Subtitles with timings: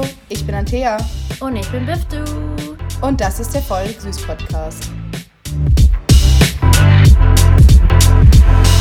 [0.00, 0.96] Hallo, ich bin Antea.
[1.40, 2.24] Und ich bin Biftu.
[3.02, 4.90] Und das ist der Volk Süß Podcast.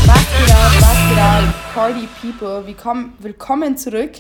[0.06, 2.66] Was geht ab, was geht ab, Party People?
[2.66, 4.12] Willkommen, willkommen zurück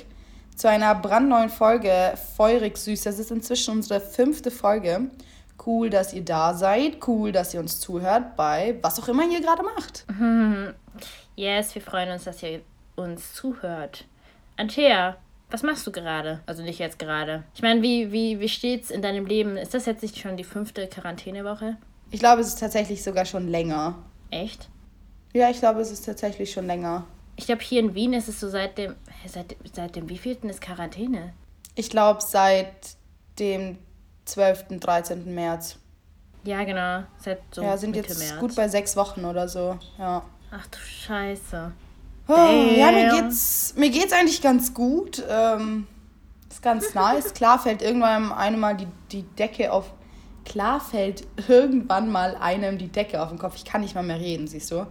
[0.57, 3.03] zu einer brandneuen Folge Feurig Süß.
[3.03, 5.09] Das ist inzwischen unsere fünfte Folge.
[5.65, 6.97] Cool, dass ihr da seid.
[7.07, 10.05] Cool, dass ihr uns zuhört bei was auch immer ihr gerade macht.
[11.37, 12.59] Yes, wir freuen uns, dass ihr
[12.97, 14.03] uns zuhört.
[14.57, 15.15] Antea,
[15.51, 16.41] was machst du gerade?
[16.45, 17.43] Also nicht jetzt gerade.
[17.55, 19.57] Ich meine, wie, wie, wie steht's in deinem Leben?
[19.57, 21.77] Ist das jetzt nicht schon die fünfte Quarantänewoche?
[22.11, 23.95] Ich glaube, es ist tatsächlich sogar schon länger.
[24.31, 24.69] Echt?
[25.33, 27.05] Ja, ich glaube, es ist tatsächlich schon länger.
[27.35, 28.95] Ich glaube, hier in Wien ist es so seit dem.
[29.27, 31.33] Seit, seit dem wievielten ist Quarantäne?
[31.75, 32.95] Ich glaube, seit
[33.37, 33.77] dem
[34.25, 35.33] 12., 13.
[35.33, 35.77] März.
[36.43, 37.03] Ja, genau.
[37.17, 38.39] Seit so ja, sind Mitte jetzt März.
[38.39, 39.77] gut bei sechs Wochen oder so.
[39.97, 40.23] Ja.
[40.51, 41.71] Ach du Scheiße.
[42.29, 45.23] Oh, ja, mir geht's, mir geht's eigentlich ganz gut.
[45.29, 45.87] Ähm,
[46.49, 47.33] ist ganz nice.
[47.33, 49.91] Klar fällt irgendwann einem mal die, die Decke auf.
[50.45, 53.55] Klar fällt irgendwann mal einem die Decke auf den Kopf.
[53.55, 54.85] Ich kann nicht mal mehr reden, siehst du.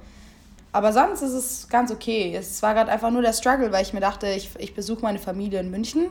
[0.73, 2.35] Aber sonst ist es ganz okay.
[2.37, 5.19] Es war gerade einfach nur der Struggle, weil ich mir dachte, ich, ich besuche meine
[5.19, 6.07] Familie in München.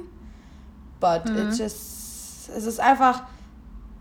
[1.00, 1.38] But Mhm.
[1.38, 3.24] it just, es ist einfach,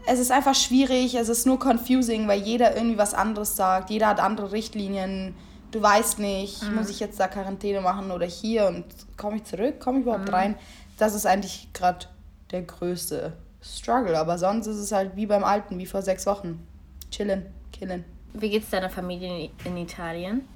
[0.07, 3.91] es ist einfach schwierig, es ist nur confusing, weil jeder irgendwie was anderes sagt.
[3.91, 5.35] Jeder hat andere Richtlinien.
[5.71, 6.77] Du weißt nicht, Mhm.
[6.77, 8.85] muss ich jetzt da Quarantäne machen oder hier und
[9.17, 10.11] komme ich zurück, komme ich Mhm.
[10.13, 10.57] überhaupt rein?
[10.99, 12.07] Das ist eigentlich gerade
[12.51, 14.19] der größte Struggle.
[14.19, 16.67] Aber sonst ist es halt wie beim Alten, wie vor sechs Wochen.
[17.11, 18.05] Chillen, killen.
[18.33, 20.47] Wie geht's deiner Familie in, in Italien?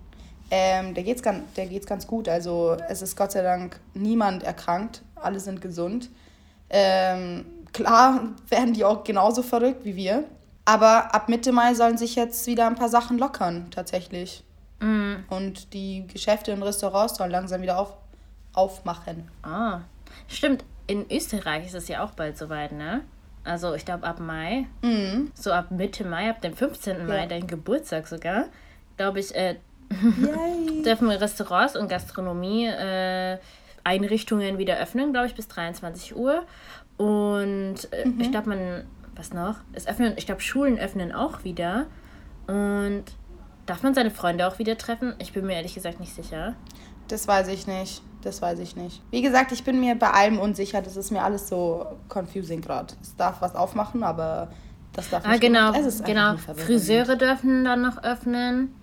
[0.50, 2.28] Ähm, der geht's ganz, der geht's ganz gut.
[2.28, 5.02] Also es ist Gott sei Dank niemand erkrankt.
[5.16, 6.08] Alle sind gesund.
[6.70, 10.24] Ähm, klar werden die auch genauso verrückt wie wir.
[10.64, 14.44] Aber ab Mitte Mai sollen sich jetzt wieder ein paar Sachen lockern, tatsächlich.
[14.80, 15.16] Mm.
[15.28, 17.96] Und die Geschäfte und Restaurants sollen langsam wieder auf,
[18.52, 19.28] aufmachen.
[19.42, 19.80] Ah,
[20.28, 20.64] stimmt.
[20.86, 23.02] In Österreich ist es ja auch bald soweit, ne?
[23.44, 25.30] Also ich glaube ab Mai, Mhm.
[25.34, 27.06] so ab Mitte Mai, ab dem 15.
[27.06, 27.26] Mai, Ja.
[27.26, 28.46] dein Geburtstag sogar,
[28.96, 29.56] glaube ich, äh,
[30.84, 33.38] dürfen Restaurants und Gastronomie äh,
[33.84, 36.42] Einrichtungen wieder öffnen, glaube ich, bis 23 Uhr.
[36.96, 38.20] Und äh, Mhm.
[38.20, 38.84] ich glaube, man,
[39.16, 39.56] was noch?
[39.72, 41.86] Es öffnen, ich glaube, Schulen öffnen auch wieder.
[42.46, 43.04] Und
[43.70, 45.14] darf man seine Freunde auch wieder treffen?
[45.18, 46.54] Ich bin mir ehrlich gesagt nicht sicher.
[47.08, 48.02] Das weiß ich nicht.
[48.22, 49.00] Das weiß ich nicht.
[49.10, 50.82] Wie gesagt, ich bin mir bei allem unsicher.
[50.82, 52.94] Das ist mir alles so confusing gerade.
[53.00, 54.48] Es darf was aufmachen, aber
[54.92, 55.40] das darf Ah, nicht.
[55.40, 56.36] genau, Es ist genau.
[56.36, 58.74] Friseure dürfen dann noch öffnen.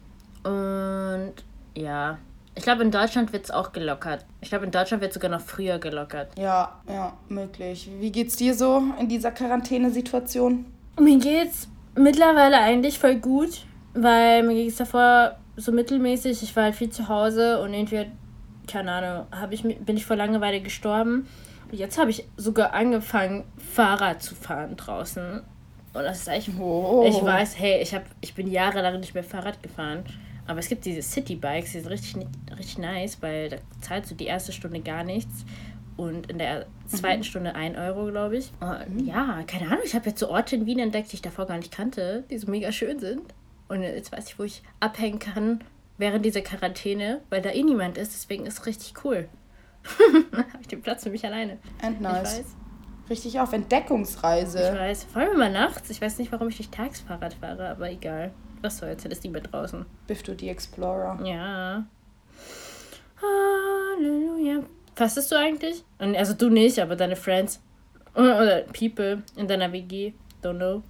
[0.43, 1.33] Und
[1.75, 2.17] ja,
[2.55, 4.25] ich glaube, in Deutschland wird es auch gelockert.
[4.41, 6.29] Ich glaube, in Deutschland wird sogar noch früher gelockert.
[6.39, 7.89] Ja, ja, möglich.
[7.99, 10.65] Wie geht's dir so in dieser Quarantänesituation?
[10.99, 13.65] Mir geht's mittlerweile eigentlich voll gut,
[14.03, 16.43] weil mir ging es davor so mittelmäßig.
[16.43, 18.05] Ich war halt viel zu Hause und irgendwie,
[18.67, 21.27] keine Ahnung, hab ich, bin ich vor Langeweile gestorben.
[21.71, 25.41] Und jetzt habe ich sogar angefangen, Fahrrad zu fahren draußen.
[25.93, 27.05] Und das ist echt Oh.
[27.07, 30.05] Ich weiß, hey, ich, hab, ich bin jahrelang nicht mehr Fahrrad gefahren.
[30.45, 32.15] Aber es gibt diese City-Bikes, die sind richtig,
[32.57, 35.45] richtig nice, weil da zahlst du die erste Stunde gar nichts.
[35.97, 38.51] Und in der zweiten Stunde 1 Euro, glaube ich.
[38.59, 41.47] Und ja, keine Ahnung, ich habe jetzt so Orte in Wien entdeckt, die ich davor
[41.47, 43.23] gar nicht kannte, die so mega schön sind.
[43.69, 45.63] Und jetzt weiß ich, wo ich abhängen kann
[45.97, 48.13] während dieser Quarantäne, weil da eh niemand ist.
[48.13, 49.27] Deswegen ist es richtig cool.
[50.31, 51.57] Dann habe ich den Platz für mich alleine.
[51.81, 52.43] And Ich nice.
[53.09, 54.59] Richtig auf Ich Entdeckungsreise.
[54.59, 55.89] weiß, vor allem immer nachts.
[55.89, 58.33] Ich weiß nicht, warum ich nicht tags Fahrrad fahre, aber egal.
[58.61, 59.85] Was soll's, jetzt ist lieber draußen.
[60.07, 61.19] Biff du die Explorer.
[61.23, 61.85] Ja.
[63.21, 64.63] Halleluja.
[64.95, 65.83] Fastest du eigentlich?
[65.99, 67.61] Also du nicht, aber deine Friends.
[68.13, 70.13] Oder People in deiner WG.
[70.43, 70.83] Don't know.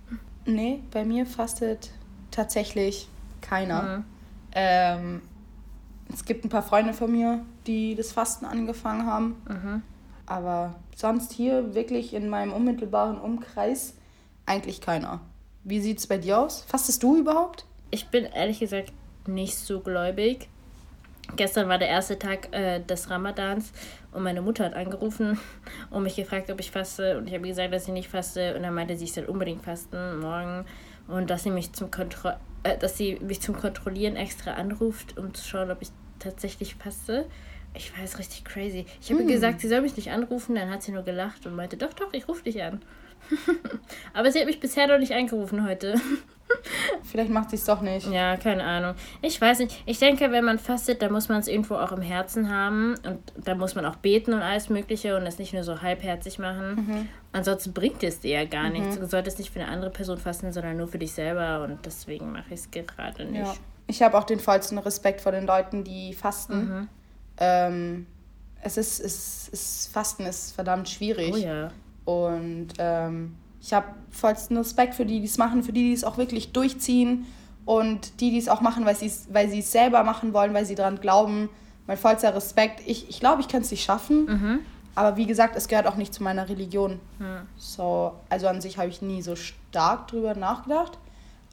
[0.46, 1.92] Nee, bei mir fastet
[2.38, 3.10] tatsächlich
[3.42, 3.82] keiner.
[3.82, 4.04] Mhm.
[4.54, 5.22] Ähm,
[6.14, 9.36] es gibt ein paar Freunde von mir, die das Fasten angefangen haben.
[9.50, 9.82] Mhm.
[10.26, 13.94] Aber sonst hier wirklich in meinem unmittelbaren Umkreis
[14.46, 15.20] eigentlich keiner.
[15.64, 16.64] Wie sieht's bei dir aus?
[16.68, 17.66] Fastest du überhaupt?
[17.92, 18.94] Ich bin ehrlich gesagt
[19.26, 20.48] nicht so gläubig.
[21.36, 23.74] Gestern war der erste Tag äh, des Ramadans
[24.14, 25.38] und meine Mutter hat angerufen
[25.90, 27.18] und mich gefragt, ob ich faste.
[27.18, 28.56] Und ich habe gesagt, dass ich nicht faste.
[28.56, 30.66] Und dann meinte sie, ich soll unbedingt fasten morgen.
[31.08, 32.34] Und dass sie mich zum Kontro
[32.64, 35.90] äh, dass sie mich zum Kontrollieren extra anruft, um zu schauen, ob ich
[36.20, 37.26] tatsächlich faste.
[37.74, 38.86] Ich war jetzt richtig crazy.
[39.02, 40.56] Ich habe ihr gesagt, sie soll mich nicht anrufen.
[40.56, 42.82] Dann hat sie nur gelacht und meinte, doch, doch, ich rufe dich an.
[44.14, 45.96] Aber sie hat mich bisher noch nicht angerufen heute.
[47.04, 48.10] Vielleicht macht sie es doch nicht.
[48.10, 48.96] Ja, keine Ahnung.
[49.22, 49.84] Ich weiß nicht.
[49.86, 52.96] Ich denke, wenn man fastet, dann muss man es irgendwo auch im Herzen haben.
[53.06, 56.40] Und da muss man auch beten und alles Mögliche und es nicht nur so halbherzig
[56.40, 57.10] machen.
[57.34, 58.98] Ansonsten bringt es dir ja gar nichts.
[58.98, 61.64] Du solltest nicht für eine andere Person fasten, sondern nur für dich selber.
[61.64, 63.46] Und deswegen mache ich es gerade nicht.
[63.46, 63.54] Ja.
[63.88, 66.90] Ich habe auch den vollsten Respekt vor den Leuten, die fasten.
[67.40, 68.08] Ähm,
[68.62, 71.34] es ist, es ist, Fasten ist verdammt schwierig.
[71.34, 71.72] Oh ja.
[72.08, 76.06] Und ähm, ich habe vollsten Respekt für die, die es machen, für die, die es
[76.06, 77.26] auch wirklich durchziehen
[77.66, 80.66] und die, die es auch machen, weil sie es weil es selber machen wollen, weil
[80.66, 81.50] sie daran glauben.
[81.86, 82.82] Mein vollster Respekt.
[82.86, 84.26] Ich, ich glaube, ich kann es nicht schaffen.
[84.26, 84.60] Mhm.
[84.96, 87.02] Aber wie gesagt, es gehört auch nicht zu meiner Religion.
[87.20, 87.42] Hm.
[87.58, 90.98] So, also an sich habe ich nie so stark drüber nachgedacht.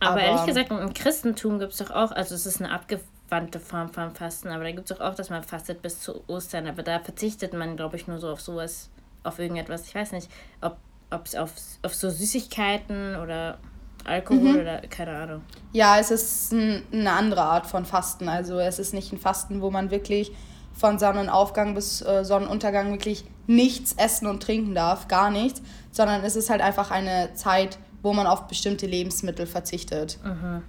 [0.01, 3.91] Aber, ehrlich gesagt, im Christentum gibt es doch auch, also es ist eine abgewandte Form
[3.91, 6.67] von Fasten, aber da gibt es doch auch, dass man fastet bis zu Ostern.
[6.69, 8.89] Aber da verzichtet man, glaube ich, nur so auf sowas,
[9.25, 9.87] auf irgendetwas.
[9.88, 10.29] Ich weiß nicht,
[10.61, 10.76] ob
[11.25, 13.59] es auf, auf so Süßigkeiten oder
[14.05, 14.61] Alkohol Mhm.
[14.61, 15.43] oder keine Ahnung.
[15.73, 18.29] Ja, es ist ein, eine andere Art von Fasten.
[18.29, 20.31] Also es ist nicht ein Fasten, wo man wirklich
[20.75, 25.62] von Sonnenaufgang bis äh, Sonnenuntergang wirklich nichts essen und trinken darf, gar nichts,
[25.93, 30.19] sondern es ist halt einfach eine Zeit, wo man auf bestimmte Lebensmittel verzichtet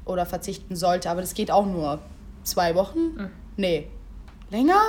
[0.06, 1.10] oder verzichten sollte.
[1.10, 2.00] Aber das geht auch nur
[2.44, 3.30] zwei Wochen?
[3.58, 3.88] Nee.
[4.52, 4.80] Länger?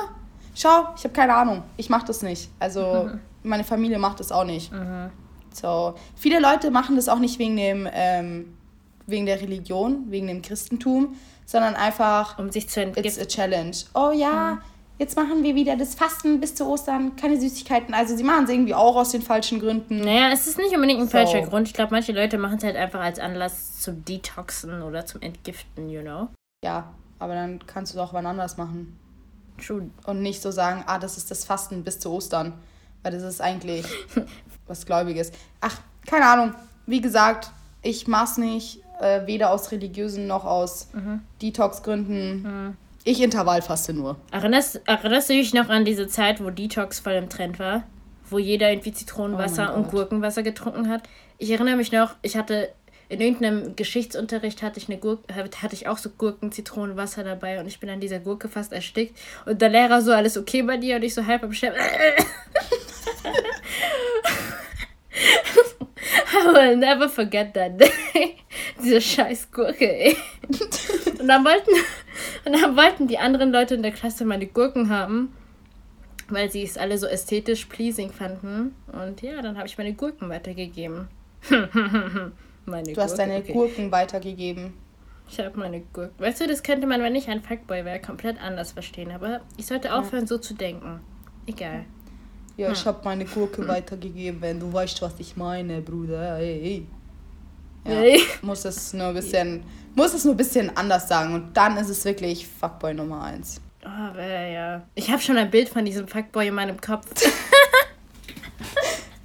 [0.58, 1.62] Schau, ich habe keine Ahnung.
[1.76, 2.48] Ich mache das nicht.
[2.58, 3.10] Also
[3.42, 4.72] meine Familie macht das auch nicht.
[5.52, 8.56] So, viele Leute machen das auch nicht wegen dem ähm,
[9.06, 11.14] wegen der Religion, wegen dem Christentum,
[11.44, 13.22] sondern einfach Um sich zu it's entgiften.
[13.22, 13.76] a challenge.
[13.94, 14.58] Oh ja,
[14.98, 17.94] jetzt machen wir wieder das Fasten bis zu Ostern, keine Süßigkeiten.
[17.94, 20.00] Also sie machen es irgendwie auch aus den falschen Gründen.
[20.00, 21.12] Naja, es ist nicht unbedingt ein So.
[21.12, 21.68] falscher Grund.
[21.68, 25.88] Ich glaube, manche Leute machen es halt einfach als Anlass zum Detoxen oder zum Entgiften,
[25.88, 26.28] you know?
[26.64, 28.98] Ja, aber dann kannst du doch wann anders machen.
[29.64, 29.90] True.
[30.06, 32.54] Und nicht so sagen, ah, das ist das Fasten bis zu Ostern.
[33.02, 33.86] Weil das ist eigentlich
[34.66, 35.32] was Gläubiges.
[35.60, 36.54] Ach, keine Ahnung.
[36.86, 37.50] Wie gesagt,
[37.82, 38.80] ich mach's nicht.
[39.00, 40.88] Äh, weder aus religiösen noch aus
[41.42, 42.76] Detox-Gründen.
[43.04, 44.16] Ich Intervallfaste nur.
[44.30, 47.84] Erinnerst, erinnerst du dich noch an diese Zeit, wo Detox voll im Trend war?
[48.28, 49.90] Wo jeder irgendwie Zitronenwasser Oh und.
[49.90, 51.02] Gurkenwasser getrunken hat?
[51.38, 52.70] Ich erinnere mich noch, ich hatte
[53.08, 57.66] in irgendeinem Geschichtsunterricht hatte ich eine Gurke, hatte ich auch so Gurken, Zitronenwasser dabei und
[57.66, 59.16] ich bin an dieser Gurke fast erstickt.
[59.44, 60.96] Und der Lehrer so, alles okay bei dir?
[60.96, 61.78] Und ich so halb am Sterben.
[66.32, 68.36] I will never forget that day.
[68.82, 70.16] Diese scheiß Gurke, ey.
[71.18, 71.70] Und dann wollten,
[72.44, 75.32] und dann wollten die anderen Leute in der Klasse meine Gurken haben,
[76.28, 78.74] weil sie es alle so ästhetisch pleasing fanden.
[78.92, 81.08] Und ja, dann habe ich meine Gurken weitergegeben.
[82.66, 83.52] meine Du hast deine okay.
[83.52, 84.74] Gurken weitergegeben.
[85.28, 86.14] Ich habe meine Gurken.
[86.18, 89.10] Weißt du, das könnte man, wenn ich ein Fuckboy wäre, komplett anders verstehen.
[89.10, 91.00] Aber ich sollte aufhören, so zu denken.
[91.46, 91.84] Egal.
[92.56, 96.36] Ja, ich habe meine Gurke weitergegeben, wenn du weißt, was ich meine, Bruder.
[96.36, 96.86] Hey, hey.
[97.84, 98.20] Ja, Hey.
[98.42, 99.62] muss es nur ein bisschen,
[99.94, 103.60] muss es nur ein bisschen anders sagen und dann ist es wirklich Fuckboy Nummer eins.
[103.84, 104.82] Oh, aber ja.
[104.96, 107.06] Ich habe schon ein Bild von diesem Fuckboy in meinem Kopf.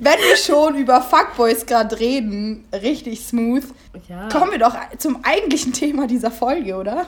[0.04, 3.64] Wenn wir schon über Fuckboys gerade reden, richtig smooth,
[4.10, 4.30] ja.
[4.30, 7.06] kommen wir doch zum eigentlichen Thema dieser Folge, oder?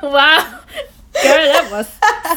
[0.00, 0.42] Wow.
[1.12, 1.86] Girl, that was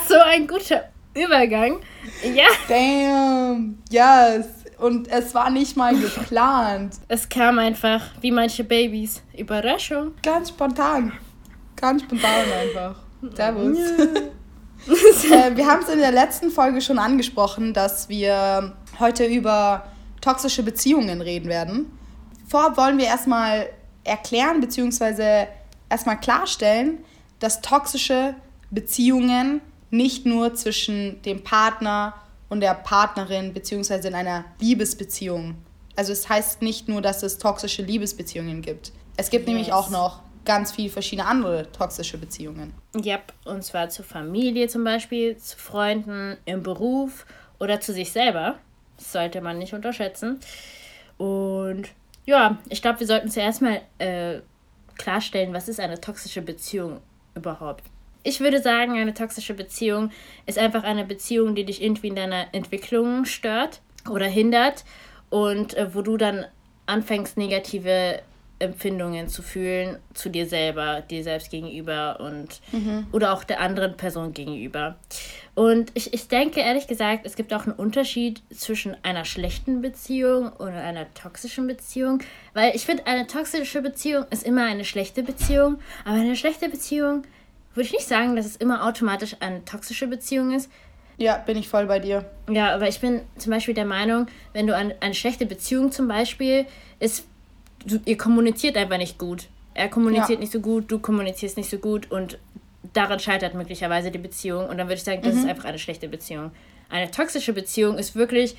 [0.08, 0.84] so ein guter
[1.16, 1.80] Übergang.
[2.24, 2.46] Ja.
[2.68, 4.46] Damn, yes.
[4.78, 6.98] Und es war nicht mal geplant.
[7.08, 9.24] Es kam einfach, wie manche Babys.
[9.36, 10.14] Überraschung.
[10.22, 11.12] Ganz spontan.
[11.76, 12.98] Ganz spontan einfach.
[13.36, 13.80] Servus.
[15.28, 19.86] äh, wir haben es in der letzten Folge schon angesprochen, dass wir heute über
[20.22, 21.98] toxische Beziehungen reden werden.
[22.48, 23.70] Vorab wollen wir erstmal
[24.04, 25.48] erklären bzw.
[25.90, 27.00] erstmal klarstellen,
[27.40, 28.36] dass toxische
[28.72, 32.14] Beziehungen nicht nur zwischen dem Partner
[32.50, 34.08] und der Partnerin bzw.
[34.08, 35.56] in einer Liebesbeziehung.
[35.96, 38.92] Also es heißt nicht nur, dass es toxische Liebesbeziehungen gibt.
[39.18, 39.76] Es gibt nämlich Yes.
[39.76, 42.74] auch noch ganz viele verschiedene andere toxische Beziehungen.
[42.96, 47.26] Yep, und zwar zur Familie zum Beispiel, zu Freunden, im Beruf
[47.60, 48.60] oder zu sich selber.
[48.98, 50.40] Sollte man nicht unterschätzen.
[51.18, 51.90] Und
[52.26, 54.40] ja, ich glaube, wir sollten zuerst mal äh,
[54.98, 57.02] klarstellen, was ist eine toxische Beziehung
[57.36, 57.84] überhaupt.
[58.24, 60.12] Ich würde sagen, eine toxische Beziehung
[60.48, 64.84] ist einfach eine Beziehung, die dich irgendwie in deiner Entwicklung stört oder hindert
[65.30, 66.46] und äh, wo du dann
[66.88, 68.22] anfängst, negative
[68.66, 72.62] Empfindungen zu fühlen zu dir selber, dir selbst gegenüber und
[73.12, 74.96] oder auch der anderen Person gegenüber.
[75.54, 80.50] Und ich, ich denke ehrlich gesagt, es gibt auch einen Unterschied zwischen einer schlechten Beziehung
[80.52, 82.20] und einer toxischen Beziehung,
[82.54, 87.24] weil ich finde, eine toxische Beziehung ist immer eine schlechte Beziehung, aber eine schlechte Beziehung
[87.74, 90.70] würde ich nicht sagen, dass es immer automatisch eine toxische Beziehung ist,
[91.18, 92.26] Ja, bin ich voll bei dir.
[92.50, 96.08] ja, aber ich bin zum Beispiel der Meinung, wenn du an, eine schlechte Beziehung zum
[96.08, 96.66] Beispiel
[97.00, 97.26] ist,
[97.86, 99.48] du, ihr kommuniziert einfach nicht gut.
[99.74, 100.40] Er kommuniziert Ja.
[100.40, 102.38] nicht so gut, du kommunizierst nicht so gut und
[102.94, 104.68] daran scheitert möglicherweise die Beziehung.
[104.68, 106.52] Und dann würde ich sagen, das ist einfach eine schlechte Beziehung.
[106.90, 108.56] Eine toxische Beziehung ist wirklich,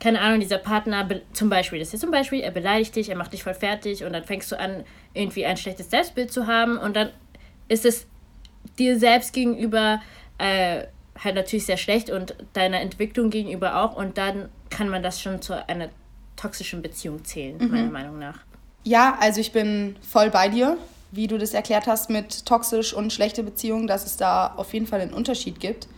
[0.00, 3.32] keine Ahnung, dieser Partner, zum Beispiel, das ist zum Beispiel, er beleidigt dich, er macht
[3.32, 4.84] dich voll fertig und dann fängst du an,
[5.14, 7.10] irgendwie ein schlechtes Selbstbild zu haben und dann
[7.68, 8.06] ist es
[8.78, 10.00] dir selbst gegenüber
[10.38, 10.84] äh,
[11.22, 13.96] halt natürlich sehr schlecht und deiner Entwicklung gegenüber auch.
[13.96, 15.88] Und dann kann man das schon zu einer
[16.36, 17.70] toxischen Beziehung zählen, mhm.
[17.70, 18.40] meiner Meinung nach.
[18.84, 20.78] Ja, also ich bin voll bei dir,
[21.10, 24.86] wie du das erklärt hast mit toxisch und schlechte Beziehungen, dass es da auf jeden
[24.86, 25.88] Fall einen Unterschied gibt.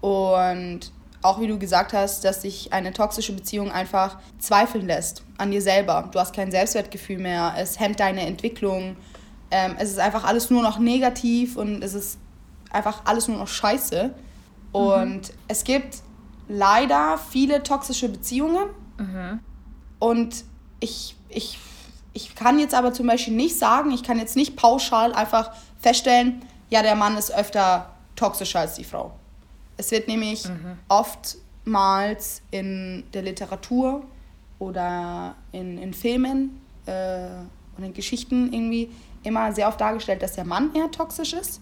[0.00, 5.50] Und auch wie du gesagt hast, dass sich eine toxische Beziehung einfach zweifeln lässt an
[5.50, 6.08] dir selber.
[6.12, 8.96] Du hast kein Selbstwertgefühl mehr, es hemmt deine Entwicklung,
[9.50, 12.18] ähm, es ist einfach alles nur noch negativ und es ist
[12.70, 14.14] einfach alles nur noch scheiße.
[14.72, 15.34] Und mhm.
[15.48, 15.98] es gibt
[16.48, 18.68] leider viele toxische Beziehungen.
[18.98, 19.40] Mhm.
[19.98, 20.44] Und
[20.80, 21.58] ich, ich,
[22.12, 26.42] ich kann jetzt aber zum Beispiel nicht sagen, ich kann jetzt nicht pauschal einfach feststellen,
[26.68, 29.12] ja, der Mann ist öfter toxischer als die Frau.
[29.76, 30.78] Es wird nämlich mhm.
[30.88, 34.04] oftmals in der Literatur
[34.58, 37.28] oder in, in Filmen äh,
[37.76, 38.90] und in Geschichten irgendwie
[39.22, 41.60] immer sehr oft dargestellt, dass der Mann eher toxisch ist.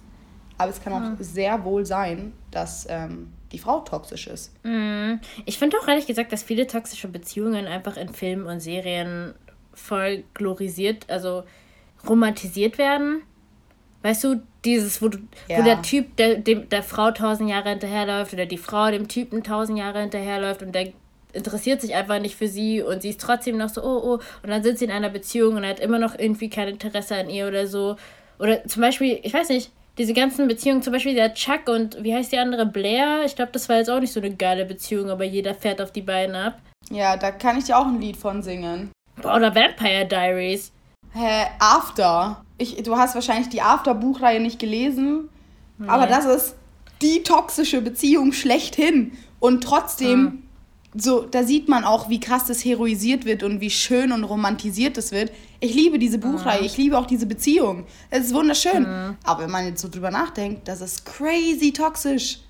[0.59, 1.17] Aber es kann auch mhm.
[1.21, 4.53] sehr wohl sein, dass ähm, die Frau toxisch ist.
[4.65, 5.21] Mhm.
[5.47, 9.35] Ich finde auch ehrlich gesagt, dass viele toxische Beziehungen einfach in Filmen und Serien
[9.79, 11.45] voll glorisiert, also
[12.07, 13.23] romantisiert werden.
[14.03, 15.19] Weißt du, dieses, wo, du,
[15.49, 15.59] ja.
[15.59, 19.43] wo der Typ der, dem, der Frau tausend Jahre hinterherläuft oder die Frau dem Typen
[19.43, 20.93] tausend Jahre hinterherläuft und der
[21.33, 24.51] interessiert sich einfach nicht für sie und sie ist trotzdem noch so, oh, oh, und
[24.51, 27.29] dann sind sie in einer Beziehung und er hat immer noch irgendwie kein Interesse an
[27.29, 27.97] ihr oder so.
[28.39, 32.15] Oder zum Beispiel, ich weiß nicht, diese ganzen Beziehungen, zum Beispiel der Chuck und wie
[32.15, 33.23] heißt die andere Blair?
[33.27, 35.91] Ich glaube, das war jetzt auch nicht so eine geile Beziehung, aber jeder fährt auf
[35.91, 36.61] die beiden ab.
[36.91, 38.93] Ja, da kann ich dir auch ein Lied von singen.
[39.25, 40.73] Oder Vampire Diaries.
[41.13, 42.45] Hä, After.
[42.59, 45.29] Ich, du hast wahrscheinlich die After-Buchreihe nicht gelesen,
[45.79, 45.89] nee.
[45.89, 46.55] aber das ist
[47.03, 49.13] die toxische Beziehung schlechthin.
[49.39, 50.43] Und trotzdem hm
[50.95, 54.97] so, da sieht man auch, wie krass das heroisiert wird und wie schön und romantisiert
[54.97, 55.31] es wird.
[55.61, 56.67] Ich liebe diese Buchreihe, mhm.
[56.67, 57.85] ich liebe auch diese Beziehung.
[58.11, 58.83] Es ist wunderschön.
[58.83, 59.17] Mhm.
[59.25, 62.41] Aber wenn man jetzt so drüber nachdenkt, das ist crazy toxisch.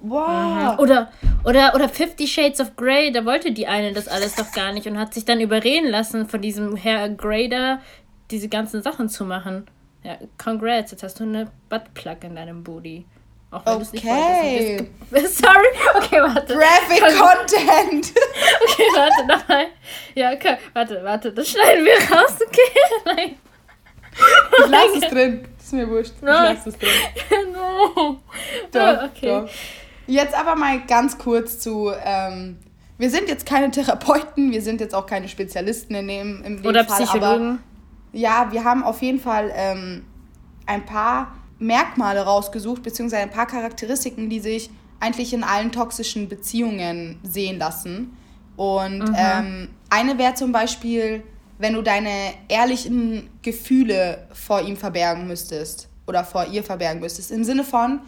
[0.00, 0.74] Wow.
[0.74, 0.78] Mhm.
[0.78, 1.10] Oder,
[1.44, 4.86] oder, oder Fifty Shades of Grey, da wollte die eine das alles doch gar nicht
[4.86, 7.80] und hat sich dann überreden lassen von diesem Herr Grader,
[8.30, 9.66] diese ganzen Sachen zu machen.
[10.02, 13.04] Ja, congrats, jetzt hast du eine Buttplug in deinem Booty.
[13.50, 14.76] Auch wenn okay.
[15.10, 15.66] du es nicht Sorry.
[15.96, 16.54] Okay, warte.
[16.54, 18.12] Graphic Content.
[18.62, 19.66] okay, warte, nochmal.
[20.14, 20.56] Ja, okay.
[20.72, 21.32] Warte, warte.
[21.32, 22.80] Das schneiden wir raus, okay?
[23.04, 23.36] Nein.
[24.12, 25.48] Ich lasse es drin.
[25.56, 26.12] Das ist mir wurscht.
[26.16, 26.90] Ich lasse es drin.
[27.52, 28.20] no.
[28.70, 29.26] Doch, oh, okay.
[29.26, 29.48] Doch.
[30.10, 31.92] Jetzt aber mal ganz kurz zu.
[32.04, 32.56] Ähm,
[32.98, 36.84] wir sind jetzt keine Therapeuten, wir sind jetzt auch keine Spezialisten in dem, im Oder
[36.84, 37.50] Fall, Psychologen.
[37.50, 37.58] Aber,
[38.12, 40.04] ja, wir haben auf jeden Fall ähm,
[40.66, 47.20] ein paar Merkmale rausgesucht, beziehungsweise ein paar Charakteristiken, die sich eigentlich in allen toxischen Beziehungen
[47.22, 48.16] sehen lassen.
[48.56, 49.16] Und mhm.
[49.16, 51.22] ähm, eine wäre zum Beispiel,
[51.58, 57.30] wenn du deine ehrlichen Gefühle vor ihm verbergen müsstest oder vor ihr verbergen müsstest.
[57.30, 58.00] Im Sinne von,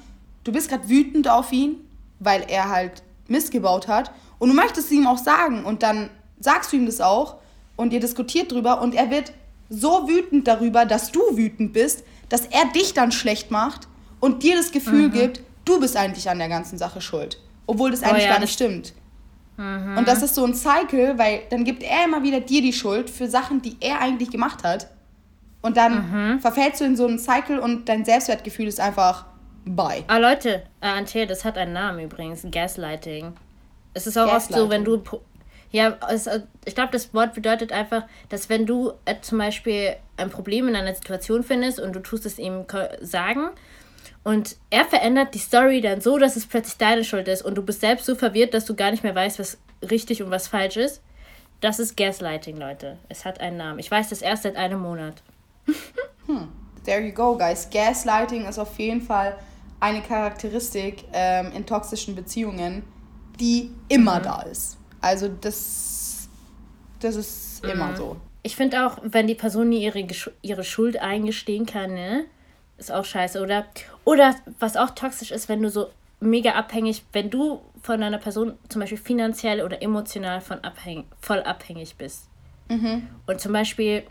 [0.43, 1.77] du bist gerade wütend auf ihn,
[2.23, 6.11] weil er halt missgebaut hat und du möchtest es ihm auch sagen und dann
[6.41, 7.37] sagst du ihm das auch
[7.77, 9.33] und ihr diskutiert drüber und er wird
[9.69, 13.89] so wütend darüber, dass du wütend bist, dass er dich dann schlecht macht
[14.21, 15.13] und dir das Gefühl mhm.
[15.13, 17.39] gibt, du bist eigentlich an der ganzen Sache schuld.
[17.67, 18.93] Obwohl das oh eigentlich ja, gar nicht stimmt.
[19.57, 19.97] Mhm.
[19.99, 23.09] Und das ist so ein Cycle, weil dann gibt er immer wieder dir die Schuld
[23.11, 24.89] für Sachen, die er eigentlich gemacht hat.
[25.63, 26.41] Und dann mhm.
[26.41, 29.27] verfällst du in so einen Cycle und dein Selbstwertgefühl ist einfach
[29.65, 30.05] bye.
[30.07, 32.47] Ah, Leute, äh, Antje, das hat einen Namen übrigens.
[32.51, 33.35] Gaslighting.
[33.95, 35.03] Es ist auch oft so, wenn du
[35.73, 39.97] ja, es, äh, ich glaube, das Wort bedeutet einfach, dass wenn du äh, zum Beispiel
[40.19, 42.67] ein Problem in einer Situation findest und du tust es ihm
[43.01, 43.49] sagen
[44.23, 47.63] und er verändert die Story dann so, dass es plötzlich deine Schuld ist und du
[47.63, 49.59] bist selbst so verwirrt, dass du gar nicht mehr weißt, was
[49.91, 51.03] richtig und was falsch ist.
[51.61, 52.99] Das ist Gaslighting, Leute.
[53.09, 53.79] Es hat einen Namen.
[53.79, 55.23] Ich weiß das erst seit einem Monat.
[56.27, 56.49] hm.
[56.85, 57.71] There you go, guys.
[57.71, 59.39] Gaslighting ist auf jeden Fall
[59.83, 62.85] eine Charakteristik ähm, in toxischen Beziehungen,
[63.41, 64.23] die immer mhm.
[64.23, 64.79] da ist.
[65.01, 66.29] Also das,
[67.01, 67.71] das ist mhm.
[67.71, 68.17] immer so.
[68.45, 70.07] Ich finde auch, wenn die Person nie ihre,
[70.41, 72.27] ihre Schuld eingestehen kann, ne?
[72.79, 73.67] Ist auch scheiße, oder?
[74.05, 75.89] Oder was auch toxisch ist, wenn du so
[76.21, 81.41] mega abhängig, wenn du von einer Person zum Beispiel finanziell oder emotional von abhängig, voll
[81.41, 82.29] abhängig bist.
[82.69, 83.09] Mhm.
[83.27, 84.05] Und zum Beispiel,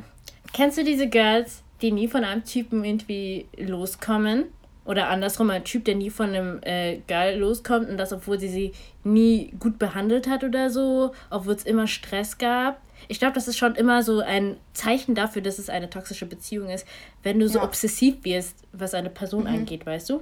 [0.52, 4.46] kennst du diese Girls, die nie von einem Typen irgendwie loskommen?
[4.84, 8.48] Oder andersrum, ein Typ, der nie von einem äh, Geil loskommt und das, obwohl sie
[8.48, 8.72] sie
[9.04, 12.82] nie gut behandelt hat oder so, obwohl es immer Stress gab.
[13.08, 16.70] Ich glaube, das ist schon immer so ein Zeichen dafür, dass es eine toxische Beziehung
[16.70, 16.88] ist,
[17.24, 17.66] wenn du so ja.
[17.66, 19.50] obsessiv wirst, was eine Person mhm.
[19.50, 20.22] angeht, weißt du?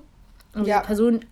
[0.54, 0.82] Und ja.
[0.82, 1.26] die Person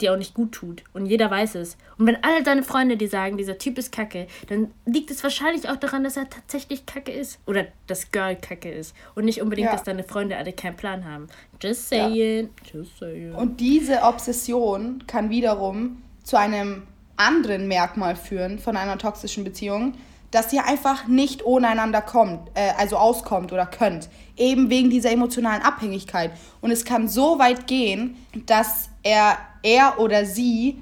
[0.00, 0.82] die auch nicht gut tut.
[0.92, 1.76] Und jeder weiß es.
[1.98, 5.68] Und wenn alle deine Freunde dir sagen, dieser Typ ist kacke, dann liegt es wahrscheinlich
[5.68, 7.38] auch daran, dass er tatsächlich kacke ist.
[7.46, 8.94] Oder das Girl kacke ist.
[9.14, 9.72] Und nicht unbedingt, ja.
[9.72, 11.26] dass deine Freunde alle keinen Plan haben.
[11.60, 12.48] Just saying.
[12.64, 12.78] Ja.
[12.80, 13.34] Just saying.
[13.34, 16.82] Und diese Obsession kann wiederum zu einem
[17.16, 19.94] anderen Merkmal führen von einer toxischen Beziehung,
[20.30, 24.08] dass ihr einfach nicht ohne einander kommt, äh, also auskommt oder könnt.
[24.36, 26.32] Eben wegen dieser emotionalen Abhängigkeit.
[26.60, 30.78] Und es kann so weit gehen, dass er, er oder sie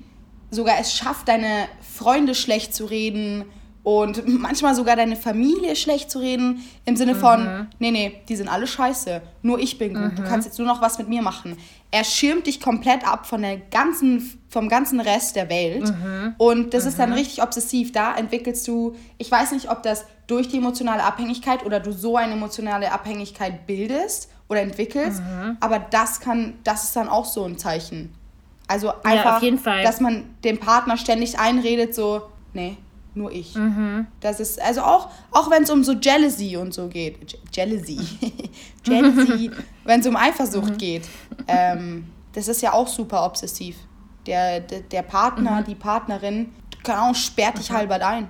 [0.50, 3.44] sogar es schafft, deine Freunde schlecht zu reden
[3.82, 7.66] und manchmal sogar deine Familie schlecht zu reden, im Sinne von, mhm.
[7.78, 10.16] nee, nee, die sind alle scheiße, nur ich bin gut, mhm.
[10.16, 11.56] du kannst jetzt nur noch was mit mir machen.
[11.90, 16.34] Er schirmt dich komplett ab von der ganzen, vom ganzen Rest der Welt mhm.
[16.38, 17.16] und das ist dann mhm.
[17.16, 17.92] richtig obsessiv.
[17.92, 22.16] Da entwickelst du, ich weiß nicht, ob das durch die emotionale Abhängigkeit oder du so
[22.16, 25.58] eine emotionale Abhängigkeit bildest oder entwickelst, mhm.
[25.60, 28.14] aber das kann, das ist dann auch so ein Zeichen.
[28.66, 32.76] Also einfach, ja, dass man dem Partner ständig einredet, so, nee,
[33.14, 33.54] nur ich.
[33.54, 34.06] Mhm.
[34.20, 37.38] Das ist, also auch, auch wenn es um so Jealousy und so geht.
[37.52, 37.98] Jealousy.
[38.86, 39.50] Jealousy,
[39.84, 40.78] wenn es um Eifersucht mhm.
[40.78, 41.08] geht.
[41.46, 43.76] Ähm, das ist ja auch super obsessiv.
[44.28, 45.64] Der, der, der Partner, mhm.
[45.64, 46.52] die Partnerin,
[46.84, 48.28] kann auch sperrt dich halber ein.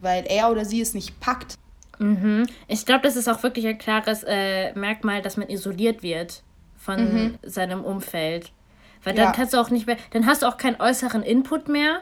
[0.00, 1.54] Weil er oder sie es nicht packt.
[1.98, 2.46] Mhm.
[2.66, 6.42] Ich glaube, das ist auch wirklich ein klares äh, Merkmal, dass man isoliert wird
[6.76, 7.38] von mhm.
[7.42, 8.52] seinem Umfeld.
[9.04, 9.32] Weil dann ja.
[9.32, 12.00] kannst du auch nicht mehr, dann hast du auch keinen äußeren Input mehr.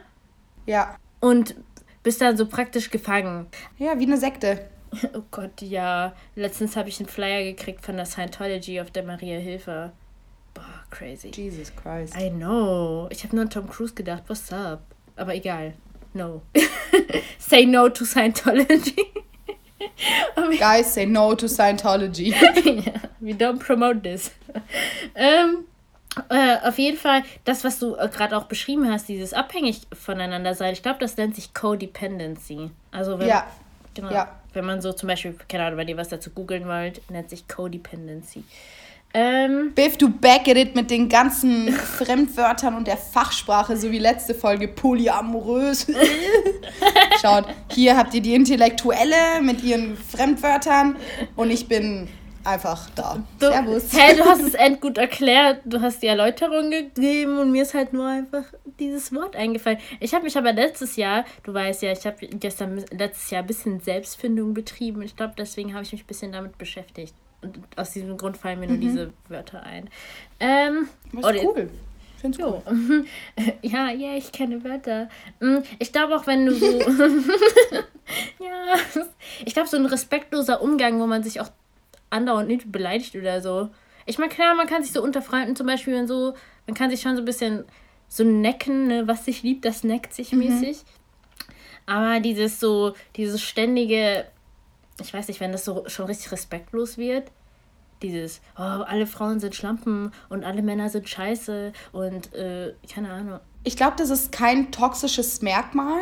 [0.66, 0.96] Ja.
[1.20, 1.54] Und
[2.02, 3.46] bist dann so praktisch gefangen.
[3.78, 4.70] Ja, wie eine Sekte.
[5.12, 6.14] Oh Gott, ja.
[6.36, 9.90] Letztens habe ich einen Flyer gekriegt von der Scientology auf der Maria Hilfe.
[10.54, 11.30] Boah, crazy.
[11.30, 12.16] Jesus Christ.
[12.16, 13.08] I know.
[13.10, 14.82] Ich habe nur an Tom Cruise gedacht, what's up?
[15.16, 15.74] Aber egal.
[16.14, 16.42] No.
[17.38, 19.24] say no to Scientology.
[20.58, 22.30] Guys, say no to Scientology.
[22.86, 24.30] yeah, we don't promote this.
[25.14, 25.66] ähm,
[26.28, 30.54] äh, auf jeden Fall, das, was du äh, gerade auch beschrieben hast, dieses abhängig voneinander
[30.54, 32.70] sein, ich glaube, das nennt sich Codependency.
[32.92, 33.46] Also wenn, ja.
[33.94, 34.40] Genau, ja.
[34.52, 37.48] wenn man so zum Beispiel, keine Ahnung, wenn ihr was dazu googeln wollt, nennt sich
[37.48, 38.44] Codependency.
[39.16, 44.66] Ähm, Biff, du backerit mit den ganzen Fremdwörtern und der Fachsprache, so wie letzte Folge,
[44.66, 45.86] polyamorös.
[47.22, 50.96] Schaut, hier habt ihr die Intellektuelle mit ihren Fremdwörtern
[51.36, 52.08] und ich bin
[52.42, 53.22] einfach da.
[53.38, 53.84] Du, Servus.
[53.92, 57.92] Hey, du hast es endgut erklärt, du hast die Erläuterung gegeben und mir ist halt
[57.92, 58.44] nur einfach
[58.80, 59.78] dieses Wort eingefallen.
[60.00, 63.46] Ich habe mich aber letztes Jahr, du weißt ja, ich habe gestern letztes Jahr ein
[63.46, 65.02] bisschen Selbstfindung betrieben.
[65.02, 67.14] Ich glaube, deswegen habe ich mich ein bisschen damit beschäftigt.
[67.44, 68.80] Und aus diesem Grund fallen mir nur mhm.
[68.80, 69.88] diese Wörter ein.
[70.40, 71.70] Ähm, Was ist cool.
[72.16, 72.62] Find's cool.
[73.62, 75.08] Ja, ja, ich kenne Wörter.
[75.40, 76.66] Mm, ich glaube auch, wenn du so.
[78.40, 79.04] ja.
[79.44, 81.50] Ich glaube, so ein respektloser Umgang, wo man sich auch
[82.10, 83.68] andauernd nicht beleidigt oder so.
[84.06, 86.34] Ich meine, klar, man kann sich so unter Freunden zum Beispiel und so,
[86.66, 87.64] man kann sich schon so ein bisschen
[88.08, 89.08] so necken, ne?
[89.08, 90.38] was sich liebt, das neckt sich mhm.
[90.38, 90.78] mäßig.
[91.86, 94.26] Aber dieses so, dieses ständige,
[95.00, 97.30] ich weiß nicht, wenn das so schon richtig respektlos wird,
[98.02, 103.40] dieses, oh, alle Frauen sind Schlampen und alle Männer sind scheiße und äh, keine Ahnung.
[103.62, 106.00] Ich glaube, das ist kein toxisches Merkmal,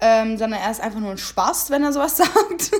[0.00, 2.72] ähm, sondern er ist einfach nur ein Spaß, wenn er sowas sagt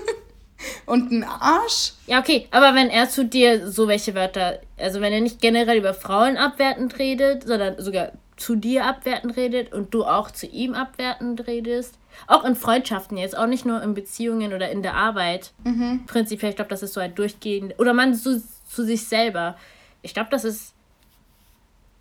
[0.86, 1.92] und ein Arsch.
[2.06, 5.78] Ja, okay, aber wenn er zu dir so welche Wörter, also wenn er nicht generell
[5.78, 10.74] über Frauen abwertend redet, sondern sogar zu dir abwertend redet und du auch zu ihm
[10.74, 15.52] abwertend redest, auch in Freundschaften jetzt, auch nicht nur in Beziehungen oder in der Arbeit.
[15.64, 16.04] Mhm.
[16.06, 19.56] Prinzipiell, ich glaube, das ist so ein durchgehend, oder man zu, zu sich selber.
[20.02, 20.72] Ich glaube, das ist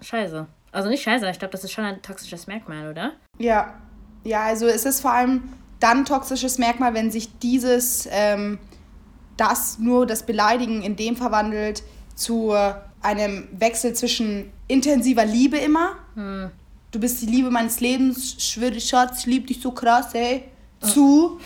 [0.01, 0.47] scheiße.
[0.71, 3.13] Also nicht scheiße, ich glaube, das ist schon ein toxisches Merkmal, oder?
[3.37, 3.75] Ja.
[4.23, 5.43] Ja, also es ist vor allem
[5.79, 8.59] dann toxisches Merkmal, wenn sich dieses, ähm,
[9.35, 11.83] das nur das Beleidigen in dem verwandelt
[12.15, 12.53] zu
[13.01, 15.93] einem Wechsel zwischen intensiver Liebe immer.
[16.15, 16.51] Hm.
[16.91, 20.43] Du bist die Liebe meines Lebens, schwöre Schatz, ich liebe dich so krass, ey.
[20.81, 21.39] Zu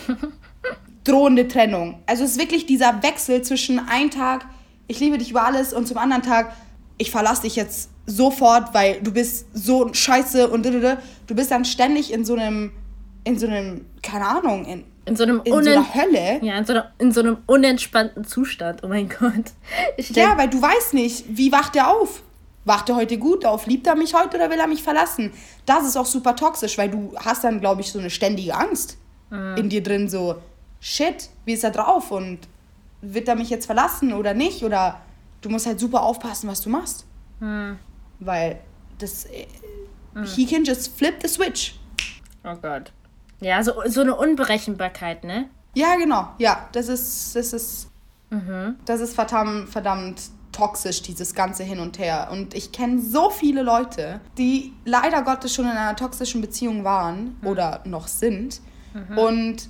[1.04, 2.00] drohende Trennung.
[2.08, 4.46] Also es ist wirklich dieser Wechsel zwischen einem Tag,
[4.88, 6.56] ich liebe dich über alles und zum anderen Tag,
[6.98, 12.12] ich verlasse dich jetzt sofort, weil du bist so scheiße und du bist dann ständig
[12.12, 12.72] in so einem
[13.26, 16.40] in so einem, keine Ahnung, in, in so einem in so einer Hölle.
[16.44, 18.84] Ja, in so, einer, in so einem unentspannten Zustand.
[18.84, 19.52] Oh mein Gott.
[19.98, 22.22] ja, weil du weißt nicht, wie wacht er auf?
[22.66, 23.68] Wacht er heute gut auf?
[23.68, 25.32] Liebt er mich heute oder will er mich verlassen?
[25.68, 28.98] Das ist auch super toxisch, weil du hast dann, glaube ich, so eine ständige Angst
[29.30, 29.56] mhm.
[29.56, 30.42] in dir drin, so,
[30.80, 32.40] shit, wie ist er drauf und
[33.02, 34.64] wird er mich jetzt verlassen oder nicht?
[34.64, 35.00] Oder
[35.42, 37.06] du musst halt super aufpassen, was du machst.
[37.40, 37.78] Mhm.
[38.20, 38.60] Weil
[38.98, 39.28] das,
[40.16, 40.24] mhm.
[40.24, 41.80] he can just flip the switch.
[42.44, 42.92] Oh Gott.
[43.42, 45.50] Ja, so, so eine Unberechenbarkeit, ne?
[45.76, 46.30] Ja, genau.
[46.40, 47.92] Ja, das ist, das ist,
[48.32, 48.78] mhm.
[48.86, 50.22] das ist verdammt, verdammt
[50.56, 52.30] toxisch, dieses ganze Hin und Her.
[52.32, 57.38] Und ich kenne so viele Leute, die leider Gottes schon in einer toxischen Beziehung waren
[57.42, 57.48] mhm.
[57.48, 58.62] oder noch sind.
[58.94, 59.18] Mhm.
[59.18, 59.70] Und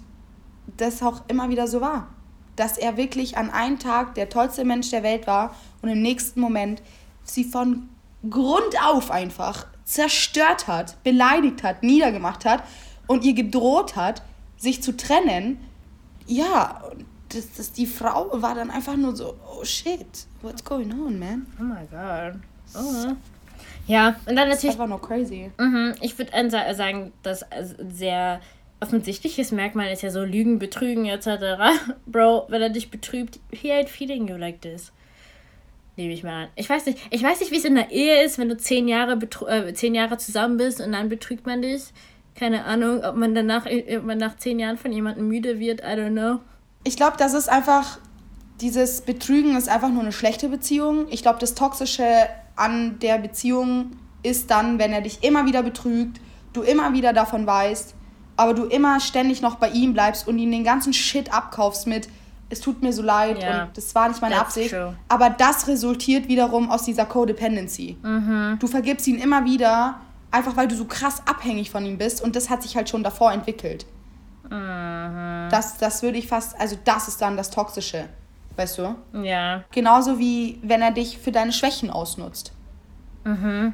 [0.78, 2.08] das auch immer wieder so war.
[2.56, 6.40] Dass er wirklich an einem Tag der tollste Mensch der Welt war und im nächsten
[6.40, 6.82] Moment
[7.24, 7.90] sie von
[8.30, 12.64] Grund auf einfach zerstört hat, beleidigt hat, niedergemacht hat
[13.08, 14.24] und ihr gedroht hat,
[14.58, 15.60] sich zu trennen.
[16.28, 16.82] Ja,
[17.30, 20.06] das, das, die Frau war dann einfach nur so, oh shit,
[20.42, 21.48] what's going on, man?
[21.60, 22.40] Oh my god.
[22.76, 23.16] Oh.
[23.88, 24.76] Ja, und dann natürlich.
[24.76, 25.52] Das einfach nur crazy.
[25.58, 26.32] Mhm, ich würde
[26.76, 27.46] sagen, das
[27.90, 28.42] sehr
[28.80, 31.28] offensichtliches Merkmal ist ja so Lügen, Betrügen etc.
[32.06, 34.92] Bro, wenn er dich betrügt, he ain't feeding you like this.
[35.98, 36.50] Nehme ich mal an.
[36.56, 38.88] Ich weiß nicht, ich weiß nicht, wie es in der Ehe ist, wenn du zehn
[38.88, 41.84] Jahre, äh, zehn Jahre zusammen bist und dann betrügt man dich.
[42.36, 45.96] Keine Ahnung, ob man danach, ob man nach zehn Jahren von jemandem müde wird, I
[45.98, 46.42] don't know.
[46.86, 47.98] Ich glaube, das ist einfach,
[48.62, 51.08] dieses Betrügen ist einfach nur eine schlechte Beziehung.
[51.10, 53.92] Ich glaube, das Toxische an der Beziehung
[54.24, 56.22] ist dann, wenn er dich immer wieder betrügt,
[56.54, 57.96] du immer wieder davon weißt,
[58.38, 62.08] aber du immer ständig noch bei ihm bleibst und ihm den ganzen Shit abkaufst mit,
[62.50, 63.64] es tut mir so leid yeah.
[63.64, 64.72] und das war nicht meine Absicht.
[64.72, 64.96] True.
[65.10, 67.98] Aber das resultiert wiederum aus dieser Codependency.
[68.02, 68.58] Mhm.
[68.60, 70.00] Du vergibst ihn immer wieder,
[70.32, 73.04] einfach weil du so krass abhängig von ihm bist und das hat sich halt schon
[73.04, 73.86] davor entwickelt.
[74.50, 75.50] Mhm.
[75.50, 78.08] Das, das würde ich fast, also das ist dann das Toxische,
[78.56, 78.96] weißt du?
[79.24, 79.64] Ja.
[79.72, 82.52] Genauso wie wenn er dich für deine Schwächen ausnutzt.
[83.24, 83.74] Mhm.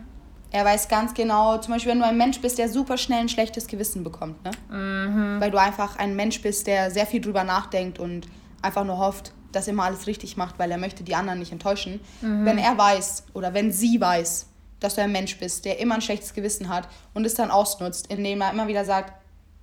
[0.53, 3.29] Er weiß ganz genau, zum Beispiel, wenn du ein Mensch bist, der super schnell ein
[3.29, 4.51] schlechtes Gewissen bekommt, ne?
[4.69, 5.39] Mhm.
[5.39, 8.27] Weil du einfach ein Mensch bist, der sehr viel drüber nachdenkt und
[8.61, 11.53] einfach nur hofft, dass er mal alles richtig macht, weil er möchte die anderen nicht
[11.53, 12.01] enttäuschen.
[12.21, 12.45] Mhm.
[12.45, 14.47] Wenn er weiß oder wenn sie weiß,
[14.81, 18.07] dass du ein Mensch bist, der immer ein schlechtes Gewissen hat und es dann ausnutzt,
[18.07, 19.13] indem er immer wieder sagt,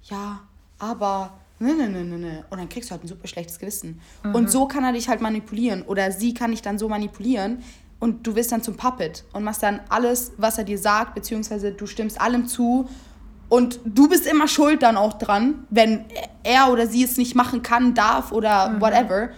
[0.05, 0.41] ja,
[0.79, 2.45] aber ne, ne, ne, ne, ne.
[2.51, 4.01] Und dann kriegst du halt ein super schlechtes Gewissen.
[4.23, 4.35] Mhm.
[4.35, 7.63] Und so kann er dich halt manipulieren oder sie kann dich dann so manipulieren
[8.01, 11.73] und du wirst dann zum Puppet und machst dann alles, was er dir sagt, beziehungsweise
[11.73, 12.89] du stimmst allem zu
[13.49, 16.05] und du bist immer schuld dann auch dran, wenn
[16.45, 18.81] er oder sie es nicht machen kann, darf oder mhm.
[18.81, 19.31] whatever.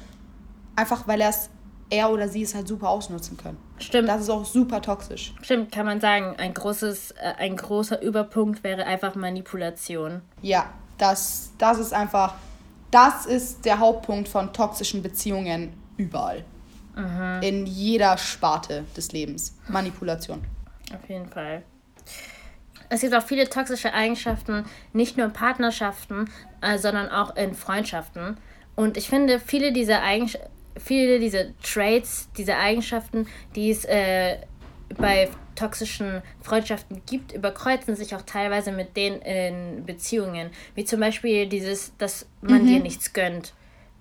[0.77, 1.51] Einfach weil er es
[1.91, 3.59] er oder sie es halt super ausnutzen können.
[3.79, 4.09] Stimmt.
[4.09, 5.35] Das ist auch super toxisch.
[5.43, 6.37] Stimmt, kann man sagen.
[6.39, 10.23] Ein, großes, äh, ein großer Überpunkt wäre einfach Manipulation.
[10.41, 10.67] Ja,
[11.01, 12.35] das, das ist einfach,
[12.91, 16.45] das ist der Hauptpunkt von toxischen Beziehungen überall.
[16.97, 17.43] Mhm.
[17.43, 19.57] In jeder Sparte des Lebens.
[19.69, 20.43] Manipulation.
[20.93, 21.63] Auf jeden Fall
[22.91, 26.29] es gibt auch viele toxische Eigenschaften, nicht nur in Partnerschaften,
[26.61, 28.37] äh, sondern auch in Freundschaften.
[28.75, 34.39] Und ich finde, viele dieser Eigenschaften, viele dieser Traits, diese Eigenschaften, die es äh,
[34.99, 35.29] bei
[35.61, 40.51] toxischen Freundschaften gibt, überkreuzen sich auch teilweise mit denen in Beziehungen.
[40.75, 42.67] Wie zum Beispiel dieses, dass man mhm.
[42.67, 43.53] dir nichts gönnt.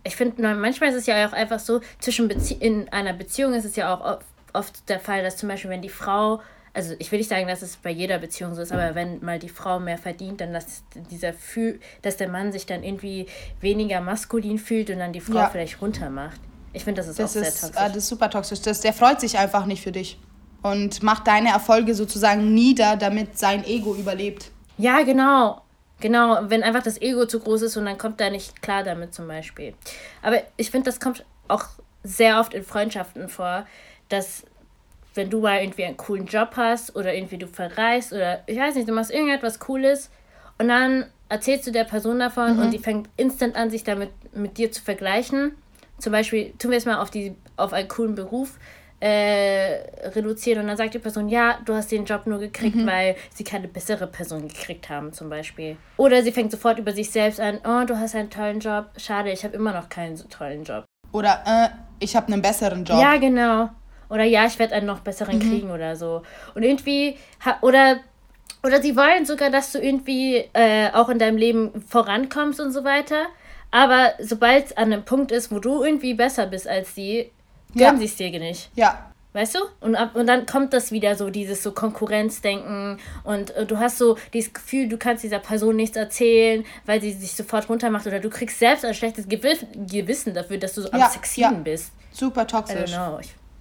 [0.03, 3.65] Ich finde, manchmal ist es ja auch einfach so, zwischen Bezie in einer Beziehung ist
[3.65, 4.19] es ja auch
[4.53, 6.41] oft, der Fall, dass zum Beispiel, wenn die Frau
[6.71, 9.39] also ich will nicht sagen, dass es bei jeder Beziehung so ist, aber wenn mal
[9.39, 13.25] die Frau mehr verdient, dann dass dieser Fühl, dass der Mann sich dann irgendwie
[13.59, 15.49] weniger maskulin fühlt und dann die Frau ja.
[15.49, 16.39] vielleicht runter macht.
[16.71, 17.83] Ich finde, das ist das auch ist, sehr toxisch.
[17.83, 18.61] Äh, das ist super toxisch.
[18.61, 20.19] Das, der freut sich einfach nicht für dich
[20.61, 24.51] und macht deine Erfolge sozusagen nieder, damit sein Ego überlebt.
[24.77, 25.61] Ja, genau.
[26.01, 29.13] Genau, wenn einfach das Ego zu groß ist und dann kommt er nicht klar damit
[29.13, 29.73] zum Beispiel.
[30.21, 31.65] Aber ich finde, das kommt auch
[32.03, 33.65] sehr oft in Freundschaften vor,
[34.07, 34.43] dass
[35.15, 38.75] wenn du mal irgendwie einen coolen Job hast oder irgendwie du verreist oder ich weiß
[38.75, 40.09] nicht, du machst irgendetwas Cooles
[40.57, 42.63] und dann erzählst du der Person davon mhm.
[42.63, 45.55] und die fängt instant an, sich damit mit dir zu vergleichen.
[45.97, 48.57] Zum Beispiel tun wir es mal auf, die, auf einen coolen Beruf
[48.99, 52.87] äh, reduzieren und dann sagt die Person, ja, du hast den Job nur gekriegt, mhm.
[52.87, 55.77] weil sie keine bessere Person gekriegt haben, zum Beispiel.
[55.97, 59.31] Oder sie fängt sofort über sich selbst an, oh, du hast einen tollen Job, schade,
[59.31, 60.85] ich habe immer noch keinen so tollen Job.
[61.11, 62.99] Oder, äh, ich habe einen besseren Job.
[62.99, 63.69] Ja, genau.
[64.09, 65.41] Oder ja, ich werde einen noch besseren mhm.
[65.41, 66.23] kriegen oder so.
[66.55, 67.17] Und irgendwie,
[67.61, 67.99] oder,
[68.63, 72.83] oder sie wollen sogar, dass du irgendwie äh, auch in deinem Leben vorankommst und so
[72.83, 73.27] weiter.
[73.71, 77.31] Aber sobald es an einem Punkt ist, wo du irgendwie besser bist als sie,
[77.73, 77.97] gönnen ja.
[77.97, 78.69] sie es dir nicht.
[78.75, 79.05] Ja.
[79.31, 79.59] Weißt du?
[79.79, 83.99] Und, ab, und dann kommt das wieder so, dieses so Konkurrenzdenken und, äh, du hast
[83.99, 88.19] so dieses Gefühl, du kannst dieser Person nichts erzählen, weil sie sich sofort runtermacht oder
[88.19, 91.61] du kriegst selbst ein schlechtes Gewissen dafür, dass du so ja, am Sexieren ja.
[91.61, 91.91] bist.
[92.11, 92.91] Super toxisch.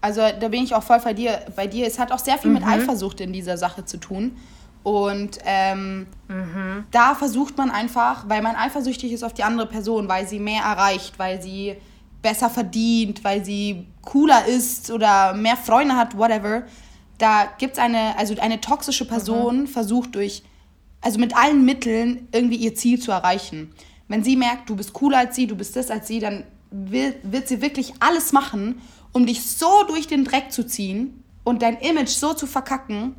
[0.01, 1.41] Also da bin ich auch voll bei dir.
[1.55, 1.87] Bei dir.
[1.87, 2.59] Es hat auch sehr viel mhm.
[2.59, 4.37] mit Eifersucht in dieser Sache zu tun.
[4.85, 6.87] Und ähm, mhm.
[6.93, 10.63] da versucht man einfach, weil man eifersüchtig ist auf die andere Person, weil sie mehr
[10.63, 11.77] erreicht, weil sie
[12.23, 16.65] besser verdient, weil sie cooler ist oder mehr Freunde hat, whatever.
[17.19, 19.67] Da gibt es eine, also eine toxische Person mhm.
[19.67, 20.43] versucht durch,
[21.01, 23.73] also mit allen Mitteln irgendwie ihr Ziel zu erreichen.
[24.09, 27.15] Wenn sie merkt, du bist cooler als sie, du bist das als sie, dann will,
[27.23, 28.81] wird sie wirklich alles machen,
[29.13, 33.15] um dich so durch den Dreck zu ziehen und dein Image so zu verkacken,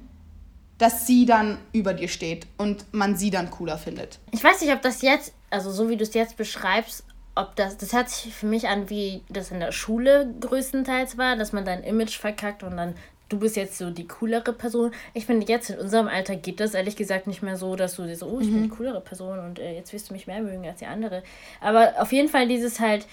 [0.78, 4.20] dass sie dann über dir steht und man sie dann cooler findet.
[4.32, 7.04] Ich weiß nicht, ob das jetzt, also so wie du es jetzt beschreibst,
[7.40, 11.36] ob das, das hört sich für mich an, wie das in der Schule größtenteils war,
[11.36, 12.96] dass man dein Image verkackt und dann
[13.30, 14.92] du bist jetzt so die coolere Person.
[15.14, 18.16] Ich finde, jetzt in unserem Alter geht das ehrlich gesagt nicht mehr so, dass du
[18.16, 18.54] so, oh, ich mhm.
[18.54, 21.24] bin die coolere Person und äh, jetzt wirst du mich mehr mögen als die andere.
[21.62, 23.06] Aber auf jeden Fall dieses halt,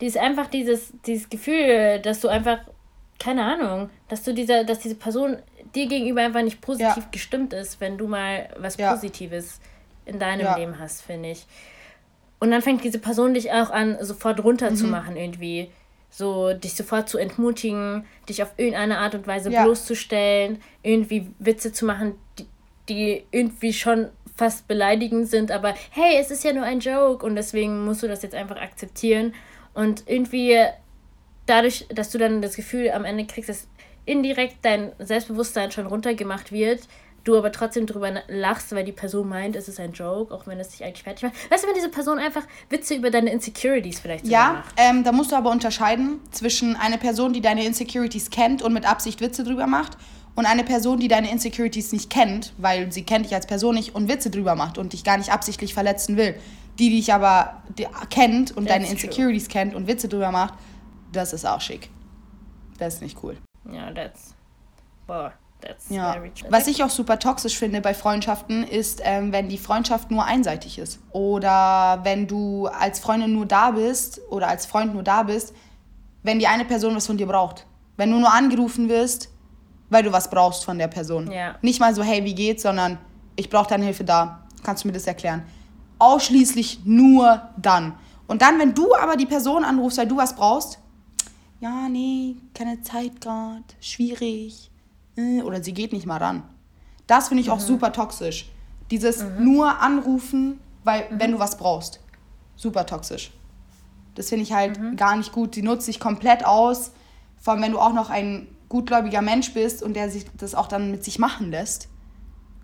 [0.00, 2.58] dieses einfach dieses, dieses Gefühl, dass du einfach,
[3.18, 5.38] keine Ahnung, dass du dieser, dass diese Person
[5.74, 7.08] dir gegenüber einfach nicht positiv ja.
[7.10, 8.92] gestimmt ist, wenn du mal was ja.
[8.92, 9.60] Positives
[10.04, 10.56] in deinem ja.
[10.56, 11.46] Leben hast, finde ich.
[12.38, 15.20] Und dann fängt diese Person dich auch an, sofort runterzumachen mhm.
[15.20, 15.70] irgendwie.
[16.10, 19.64] So, dich sofort zu entmutigen, dich auf irgendeine Art und Weise ja.
[19.64, 22.46] bloßzustellen, irgendwie Witze zu machen, die,
[22.88, 27.36] die irgendwie schon fast beleidigend sind, aber hey, es ist ja nur ein Joke und
[27.36, 29.34] deswegen musst du das jetzt einfach akzeptieren.
[29.72, 30.58] Und irgendwie
[31.46, 33.66] dadurch, dass du dann das Gefühl am Ende kriegst, dass
[34.04, 36.80] indirekt dein Selbstbewusstsein schon runtergemacht wird,
[37.26, 40.58] du aber trotzdem drüber lachst, weil die Person meint, es ist ein Joke, auch wenn
[40.60, 41.34] es dich eigentlich fertig macht.
[41.50, 44.62] Weißt du, wenn diese Person einfach Witze über deine Insecurities vielleicht Ja?
[44.76, 48.88] Ähm, da musst du aber unterscheiden zwischen einer Person, die deine Insecurities kennt und mit
[48.88, 49.98] Absicht Witze drüber macht
[50.36, 53.94] und eine Person, die deine Insecurities nicht kennt, weil sie kennt dich als Person nicht
[53.94, 56.36] und Witze drüber macht und dich gar nicht absichtlich verletzen will.
[56.78, 59.52] Die, die dich aber die kennt und That's deine Insecurities true.
[59.52, 60.54] kennt und Witze drüber macht,
[61.10, 61.88] das ist auch schick.
[62.78, 63.36] Das ist nicht cool.
[63.72, 64.34] Ja, that's.
[65.06, 65.32] Boah.
[65.66, 66.16] That's ja.
[66.48, 70.78] Was ich auch super toxisch finde bei Freundschaften, ist, ähm, wenn die Freundschaft nur einseitig
[70.78, 71.00] ist.
[71.10, 75.54] Oder wenn du als Freundin nur da bist oder als Freund nur da bist,
[76.22, 77.66] wenn die eine Person was von dir braucht.
[77.96, 79.30] Wenn du nur angerufen wirst,
[79.90, 81.30] weil du was brauchst von der Person.
[81.30, 81.56] Ja.
[81.62, 82.98] Nicht mal so, hey, wie geht's, sondern
[83.36, 84.46] ich brauche deine Hilfe da.
[84.62, 85.42] Kannst du mir das erklären?
[85.98, 87.94] Ausschließlich nur dann.
[88.26, 90.78] Und dann, wenn du aber die Person anrufst, weil du was brauchst,
[91.60, 94.70] ja, nee, keine Zeit gerade, schwierig
[95.16, 96.42] äh, oder sie geht nicht mal ran.
[97.06, 97.54] Das finde ich mhm.
[97.54, 98.50] auch super toxisch.
[98.90, 99.44] Dieses mhm.
[99.44, 101.20] nur anrufen, weil mhm.
[101.20, 102.00] wenn du was brauchst.
[102.56, 103.32] Super toxisch.
[104.14, 104.96] Das finde ich halt mhm.
[104.96, 105.56] gar nicht gut.
[105.56, 106.92] Die nutzt sich komplett aus.
[107.38, 110.66] Vor allem, wenn du auch noch ein gutgläubiger Mensch bist und der sich das auch
[110.66, 111.88] dann mit sich machen lässt.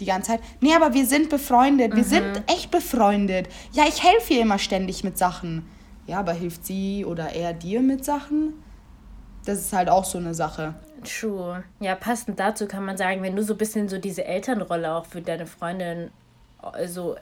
[0.01, 0.41] Die ganze Zeit.
[0.61, 1.95] Nee, aber wir sind befreundet.
[1.95, 2.43] Wir sind mhm.
[2.47, 3.49] echt befreundet.
[3.73, 5.67] Ja, ich helfe ihr immer ständig mit Sachen.
[6.07, 8.55] Ja, aber hilft sie oder er dir mit Sachen?
[9.45, 10.75] Das ist halt auch so eine Sache.
[11.05, 11.65] True.
[11.81, 15.07] Ja, passend dazu kann man sagen, wenn du so ein bisschen so diese Elternrolle auch
[15.07, 16.11] für deine Freundin
[16.75, 17.17] äh, so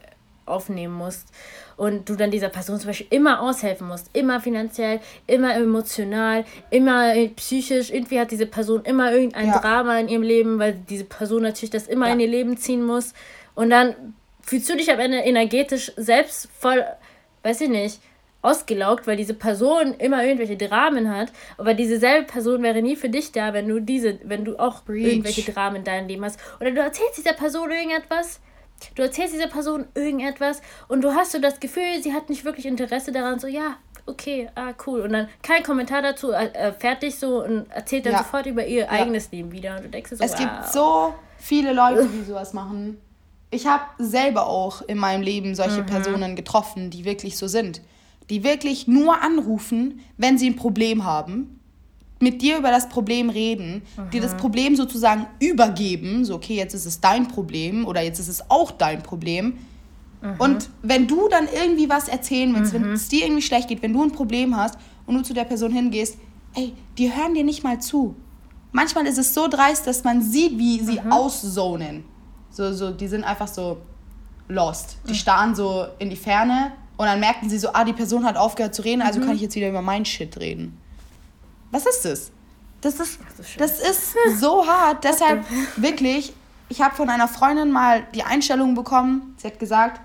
[0.45, 1.29] aufnehmen musst
[1.77, 7.13] und du dann dieser Person zum Beispiel immer aushelfen musst, immer finanziell, immer emotional, immer
[7.35, 9.59] psychisch, irgendwie hat diese Person immer irgendein ja.
[9.59, 12.13] Drama in ihrem Leben, weil diese Person natürlich das immer ja.
[12.13, 13.13] in ihr Leben ziehen muss
[13.55, 13.95] und dann
[14.41, 16.83] fühlst du dich am Ende energetisch selbst voll,
[17.43, 18.01] weiß ich nicht,
[18.41, 21.31] ausgelaugt, weil diese Person immer irgendwelche Dramen hat.
[21.57, 24.83] Aber diese selbe Person wäre nie für dich da, wenn du diese, wenn du auch
[24.83, 25.05] Breach.
[25.05, 26.39] irgendwelche Dramen in deinem Leben hast.
[26.59, 28.39] Oder du erzählst dieser Person irgendetwas.
[28.95, 32.65] Du erzählst dieser Person irgendetwas und du hast so das Gefühl, sie hat nicht wirklich
[32.65, 33.77] Interesse daran, so ja,
[34.07, 35.01] okay, ah, cool.
[35.01, 38.19] Und dann kein Kommentar dazu, äh, äh fertig so und erzählt dann ja.
[38.19, 38.89] sofort über ihr ja.
[38.89, 39.75] eigenes Leben wieder.
[39.75, 40.39] Und du denkst so, Es wow.
[40.39, 42.99] gibt so viele Leute, die sowas machen.
[43.51, 45.85] Ich habe selber auch in meinem Leben solche mhm.
[45.85, 47.81] Personen getroffen, die wirklich so sind
[48.31, 51.59] die wirklich nur anrufen, wenn sie ein Problem haben,
[52.21, 54.05] mit dir über das Problem reden, Aha.
[54.05, 58.29] dir das Problem sozusagen übergeben, so okay, jetzt ist es dein Problem oder jetzt ist
[58.29, 59.57] es auch dein Problem.
[60.21, 60.35] Aha.
[60.37, 63.91] Und wenn du dann irgendwie was erzählen willst, wenn es dir irgendwie schlecht geht, wenn
[63.91, 66.17] du ein Problem hast und du zu der Person hingehst,
[66.53, 68.15] ey, die hören dir nicht mal zu.
[68.71, 71.09] Manchmal ist es so dreist, dass man sieht, wie sie Aha.
[71.09, 72.05] auszonen.
[72.49, 73.81] So, so, die sind einfach so
[74.47, 74.99] lost.
[75.09, 78.37] Die starren so in die Ferne und dann merken sie so, ah, die Person hat
[78.37, 79.25] aufgehört zu reden, also mhm.
[79.25, 80.79] kann ich jetzt wieder über mein Shit reden.
[81.71, 82.31] Was ist das?
[82.81, 83.19] Das ist,
[83.57, 85.03] das ist so hart.
[85.03, 85.43] Deshalb
[85.77, 86.31] wirklich,
[86.69, 89.33] ich habe von einer Freundin mal die Einstellung bekommen.
[89.37, 89.99] Sie hat gesagt,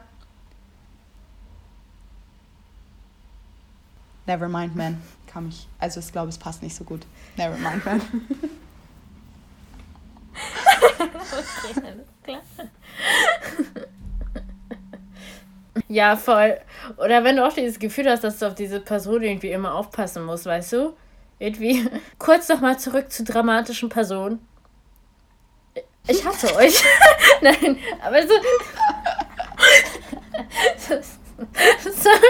[4.27, 5.03] Never mind, man.
[5.27, 5.69] Kam ich.
[5.79, 7.05] Also ich glaube, es passt nicht so gut.
[7.37, 8.01] Never mind, man.
[11.77, 11.93] okay,
[12.25, 12.41] klar.
[15.89, 16.59] Ja, voll.
[16.97, 20.25] Oder wenn du auch dieses Gefühl hast, dass du auf diese Person irgendwie immer aufpassen
[20.25, 20.97] musst, weißt du?
[21.39, 21.89] Irgendwie.
[22.19, 24.47] Kurz nochmal zurück zu dramatischen Personen.
[26.09, 26.83] Ich hasse euch.
[27.41, 28.35] Nein, aber so.
[31.83, 32.21] Sorry.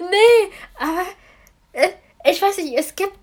[0.00, 1.04] Nee, aber
[1.72, 1.88] äh,
[2.30, 3.14] ich weiß nicht, es gibt,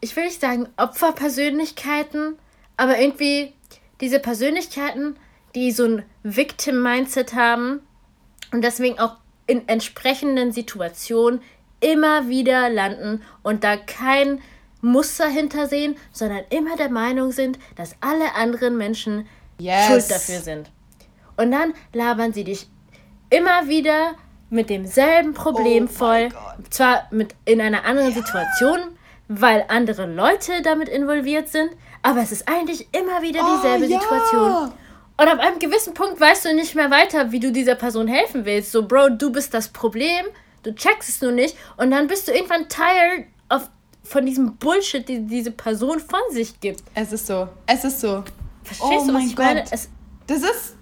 [0.00, 2.38] ich will nicht sagen Opferpersönlichkeiten,
[2.76, 3.52] aber irgendwie
[4.00, 5.16] diese Persönlichkeiten,
[5.54, 7.80] die so ein Victim-Mindset haben
[8.52, 11.40] und deswegen auch in entsprechenden Situationen
[11.80, 14.40] immer wieder landen und da kein
[14.80, 19.26] Muster hintersehen, sondern immer der Meinung sind, dass alle anderen Menschen
[19.58, 19.86] yes.
[19.86, 20.70] schuld dafür sind.
[21.36, 22.68] Und dann labern sie dich
[23.30, 24.14] immer wieder
[24.50, 26.28] mit demselben Problem oh voll,
[26.70, 28.14] zwar mit in einer anderen ja.
[28.14, 28.78] Situation,
[29.26, 31.70] weil andere Leute damit involviert sind,
[32.02, 34.00] aber es ist eigentlich immer wieder oh dieselbe oh, ja.
[34.00, 34.72] Situation.
[35.16, 38.44] Und ab einem gewissen Punkt weißt du nicht mehr weiter, wie du dieser Person helfen
[38.44, 38.72] willst.
[38.72, 40.26] So, Bro, du bist das Problem,
[40.64, 43.70] du checkst es nur nicht und dann bist du irgendwann tired of,
[44.02, 46.82] von diesem Bullshit, die diese Person von sich gibt.
[46.94, 47.48] Es ist so.
[47.66, 48.24] Es ist so.
[48.64, 49.44] Verstehst oh du, was ich Gott.
[49.44, 49.64] meine?
[49.70, 49.88] Es
[50.26, 50.76] das ist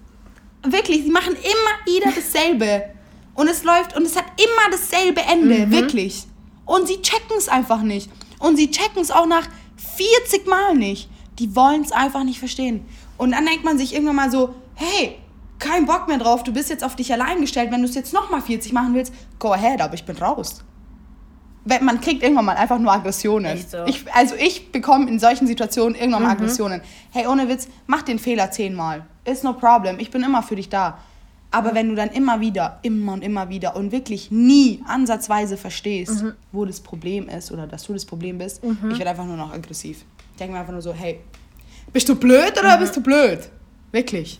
[0.63, 2.89] wirklich, sie machen immer wieder dasselbe.
[3.35, 5.71] Und es läuft und es hat immer dasselbe Ende, mhm.
[5.71, 6.25] wirklich.
[6.65, 8.09] Und sie checken es einfach nicht.
[8.39, 9.47] Und sie checken es auch nach
[9.97, 11.09] 40 Mal nicht.
[11.39, 12.85] Die wollen es einfach nicht verstehen.
[13.23, 15.15] Und dann denkt man sich irgendwann mal so, hey,
[15.57, 17.71] kein Bock mehr drauf, du bist jetzt auf dich allein gestellt.
[17.71, 20.61] Wenn du es jetzt nochmal 40 machen willst, go ahead, aber ich bin raus.
[21.63, 23.57] Man kriegt irgendwann mal einfach nur Aggressionen.
[23.65, 23.85] So.
[23.85, 26.41] Ich, also ich bekomme in solchen Situationen irgendwann mal mhm.
[26.41, 26.81] Aggressionen.
[27.11, 29.05] Hey, ohne Witz, mach den Fehler zehnmal.
[29.23, 29.99] Ist no problem.
[29.99, 30.97] Ich bin immer für dich da.
[31.49, 36.23] Aber wenn du dann immer wieder, immer und immer wieder und wirklich nie ansatzweise verstehst,
[36.23, 36.33] mhm.
[36.51, 38.91] wo das Problem ist oder dass du das Problem bist, mhm.
[38.91, 40.03] ich werde einfach nur noch aggressiv.
[40.33, 41.21] Ich denke mir einfach nur so, hey,
[41.93, 42.81] bist du blöd oder mhm.
[42.81, 43.39] bist du blöd?
[43.91, 44.39] Wirklich.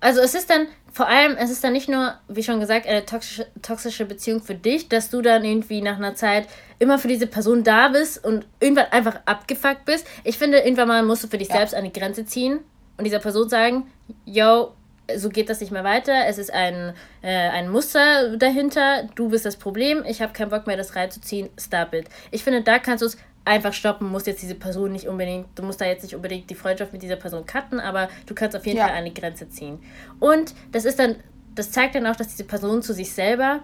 [0.00, 3.06] Also es ist dann, vor allem, es ist dann nicht nur, wie schon gesagt, eine
[3.06, 6.48] toxische, toxische Beziehung für dich, dass du dann irgendwie nach einer Zeit
[6.78, 10.06] immer für diese Person da bist und irgendwann einfach abgefuckt bist.
[10.24, 11.56] Ich finde, irgendwann mal musst du für dich ja.
[11.56, 12.60] selbst eine Grenze ziehen
[12.96, 13.86] und dieser Person sagen,
[14.24, 14.72] yo,
[15.18, 16.26] so geht das nicht mehr weiter.
[16.26, 19.08] Es ist ein, äh, ein Muster dahinter.
[19.14, 20.04] Du bist das Problem.
[20.06, 21.48] Ich habe keinen Bock mehr, das reinzuziehen.
[21.58, 22.06] Stop it.
[22.30, 24.08] Ich finde, da kannst du es einfach stoppen.
[24.08, 27.02] Musst jetzt diese Person nicht unbedingt, du musst da jetzt nicht unbedingt die Freundschaft mit
[27.02, 28.86] dieser Person cutten, aber du kannst auf jeden ja.
[28.86, 29.78] Fall eine Grenze ziehen.
[30.18, 31.16] Und das ist dann,
[31.54, 33.62] das zeigt dann auch, dass diese Person zu sich selber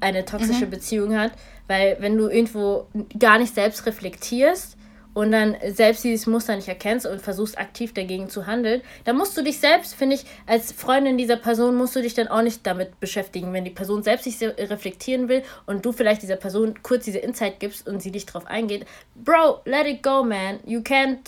[0.00, 0.70] eine toxische mhm.
[0.70, 1.32] Beziehung hat,
[1.66, 2.86] weil wenn du irgendwo
[3.18, 4.77] gar nicht selbst reflektierst,
[5.18, 9.36] und dann selbst dieses Muster nicht erkennst und versuchst aktiv dagegen zu handeln, dann musst
[9.36, 12.64] du dich selbst, finde ich, als Freundin dieser Person, musst du dich dann auch nicht
[12.64, 13.52] damit beschäftigen.
[13.52, 17.58] Wenn die Person selbst sich reflektieren will und du vielleicht dieser Person kurz diese Insight
[17.58, 20.60] gibst und sie dich drauf eingeht, Bro, let it go, man.
[20.64, 21.18] You can't,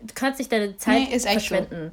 [0.00, 1.92] du kannst nicht deine Zeit nee, verschwenden.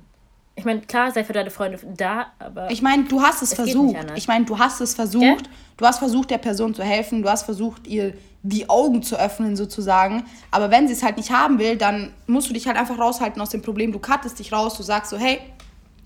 [0.56, 2.72] Ich meine, klar, sei für deine Freunde da, aber.
[2.72, 3.96] Ich meine, du hast es, es versucht.
[4.16, 5.24] Ich meine, du hast es versucht.
[5.24, 5.38] Ja?
[5.78, 7.22] Du hast versucht, der Person zu helfen.
[7.22, 10.26] Du hast versucht, ihr die Augen zu öffnen sozusagen.
[10.52, 13.42] Aber wenn sie es halt nicht haben will, dann musst du dich halt einfach raushalten
[13.42, 13.92] aus dem Problem.
[13.92, 15.40] Du cuttest dich raus, du sagst so, hey,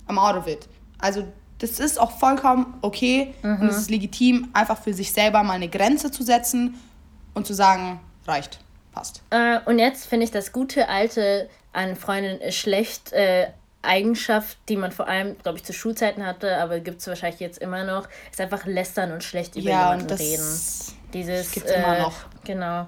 [0.07, 0.67] I'm out of it.
[0.99, 1.25] Also
[1.57, 3.61] das ist auch vollkommen okay mhm.
[3.61, 6.75] und es ist legitim, einfach für sich selber mal eine Grenze zu setzen
[7.33, 8.59] und zu sagen, reicht,
[8.93, 9.23] passt.
[9.31, 13.47] Äh, und jetzt finde ich das gute alte an Freundin schlecht äh,
[13.81, 17.59] Eigenschaft, die man vor allem, glaube ich, zu Schulzeiten hatte, aber gibt es wahrscheinlich jetzt
[17.59, 20.43] immer noch, ist einfach lästern und schlecht über ja, jemanden reden.
[21.13, 21.51] Dieses.
[21.51, 22.13] Gibt's äh, immer noch.
[22.43, 22.87] Genau.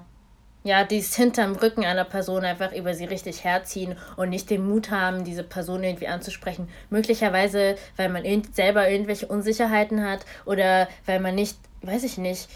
[0.62, 4.90] Ja, dieses hinterm Rücken einer Person einfach über sie richtig herziehen und nicht den Mut
[4.90, 6.68] haben, diese Person irgendwie anzusprechen.
[6.90, 12.50] Möglicherweise, weil man irgend selber irgendwelche Unsicherheiten hat oder weil man nicht, weiß ich nicht,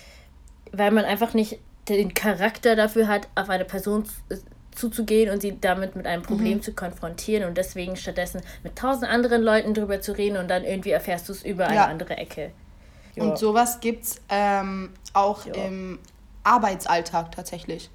[0.71, 4.05] weil man einfach nicht den Charakter dafür hat, auf eine Person
[4.75, 6.63] zuzugehen und sie damit mit einem Problem mhm.
[6.63, 10.91] zu konfrontieren und deswegen stattdessen mit tausend anderen Leuten drüber zu reden und dann irgendwie
[10.91, 12.53] erfährst du es über eine andere Ecke.
[13.15, 13.25] Jo.
[13.25, 15.53] Und sowas gibt es ähm, auch jo.
[15.53, 15.99] im
[16.43, 17.91] Arbeitsalltag tatsächlich.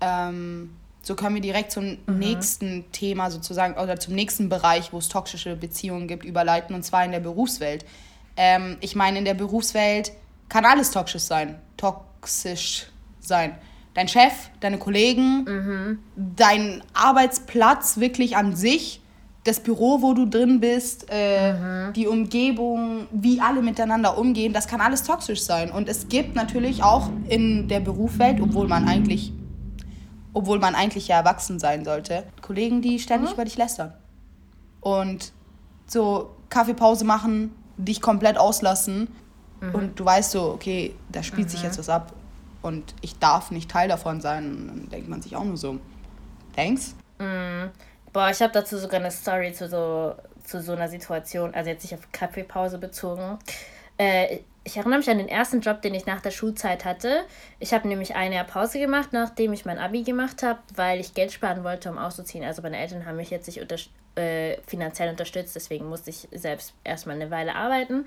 [0.00, 0.70] Ähm,
[1.02, 2.18] so können wir direkt zum mhm.
[2.18, 7.04] nächsten Thema sozusagen oder zum nächsten Bereich, wo es toxische Beziehungen gibt, überleiten und zwar
[7.04, 7.84] in der Berufswelt.
[8.36, 10.12] Ähm, ich meine, in der Berufswelt
[10.48, 11.58] kann alles toxisch sein.
[11.76, 12.86] Toxisch
[13.20, 13.56] sein.
[13.94, 15.98] Dein Chef, deine Kollegen, mhm.
[16.16, 19.00] dein Arbeitsplatz wirklich an sich
[19.44, 21.92] das Büro, wo du drin bist, äh, mhm.
[21.94, 25.70] die Umgebung, wie alle miteinander umgehen, das kann alles toxisch sein.
[25.70, 29.32] Und es gibt natürlich auch in der Berufswelt, obwohl man eigentlich,
[30.34, 33.34] obwohl man eigentlich ja erwachsen sein sollte, Kollegen, die ständig mhm.
[33.34, 33.94] über dich lästern.
[34.80, 35.32] Und
[35.86, 39.08] so Kaffeepause machen, dich komplett auslassen.
[39.60, 39.74] Mhm.
[39.74, 41.66] Und du weißt so, okay, da spielt sich mhm.
[41.66, 42.12] jetzt was ab.
[42.60, 44.52] Und ich darf nicht Teil davon sein.
[44.52, 45.78] Und dann denkt man sich auch nur so,
[46.54, 46.94] thanks.
[48.12, 51.84] Boah, ich habe dazu sogar eine Story zu so, zu so einer Situation, also jetzt
[51.84, 53.38] nicht auf Kaffeepause bezogen.
[53.98, 57.24] Äh, ich erinnere mich an den ersten Job, den ich nach der Schulzeit hatte.
[57.60, 61.14] Ich habe nämlich ein Jahr Pause gemacht, nachdem ich mein Abi gemacht habe, weil ich
[61.14, 62.44] Geld sparen wollte, um auszuziehen.
[62.44, 63.76] Also meine Eltern haben mich jetzt nicht unter,
[64.16, 68.06] äh, finanziell unterstützt, deswegen musste ich selbst erstmal eine Weile arbeiten.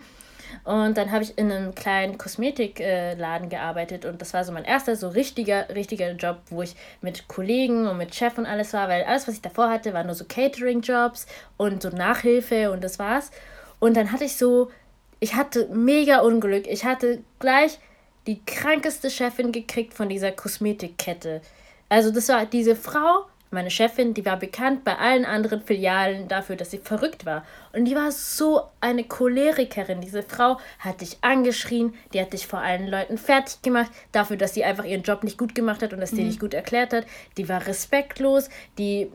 [0.64, 4.96] Und dann habe ich in einem kleinen Kosmetikladen gearbeitet und das war so mein erster
[4.96, 9.04] so richtiger, richtiger Job, wo ich mit Kollegen und mit Chef und alles war, weil
[9.04, 11.26] alles, was ich davor hatte, waren nur so Catering-Jobs
[11.58, 13.32] und so Nachhilfe und das war's.
[13.80, 14.72] Und dann hatte ich so,
[15.20, 16.68] ich hatte mega Unglück.
[16.68, 17.80] Ich hatte gleich
[18.28, 21.42] die krankeste Chefin gekriegt von dieser Kosmetikkette.
[21.90, 26.56] Also das war diese Frau, meine Chefin, die war bekannt bei allen anderen Filialen dafür,
[26.56, 27.46] dass sie verrückt war.
[27.72, 30.02] Und die war so eine Cholerikerin.
[30.02, 34.54] Diese Frau hat dich angeschrien, die hat dich vor allen Leuten fertig gemacht, dafür, dass
[34.54, 36.18] sie einfach ihren Job nicht gut gemacht hat und das mhm.
[36.18, 37.06] dir nicht gut erklärt hat.
[37.38, 39.12] Die war respektlos, die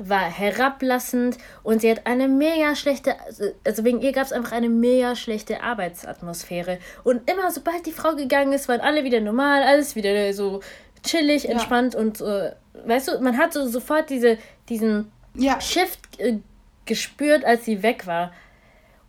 [0.00, 3.16] war herablassend und sie hat eine mega schlechte,
[3.64, 6.78] also wegen ihr gab es einfach eine mega schlechte Arbeitsatmosphäre.
[7.04, 10.60] Und immer sobald die Frau gegangen ist, waren alle wieder normal, alles wieder so
[11.02, 12.00] chillig, entspannt ja.
[12.00, 12.52] und äh,
[12.84, 14.38] weißt du, man hat so sofort diese,
[14.68, 15.60] diesen ja.
[15.60, 16.38] Shift äh,
[16.84, 18.32] gespürt, als sie weg war.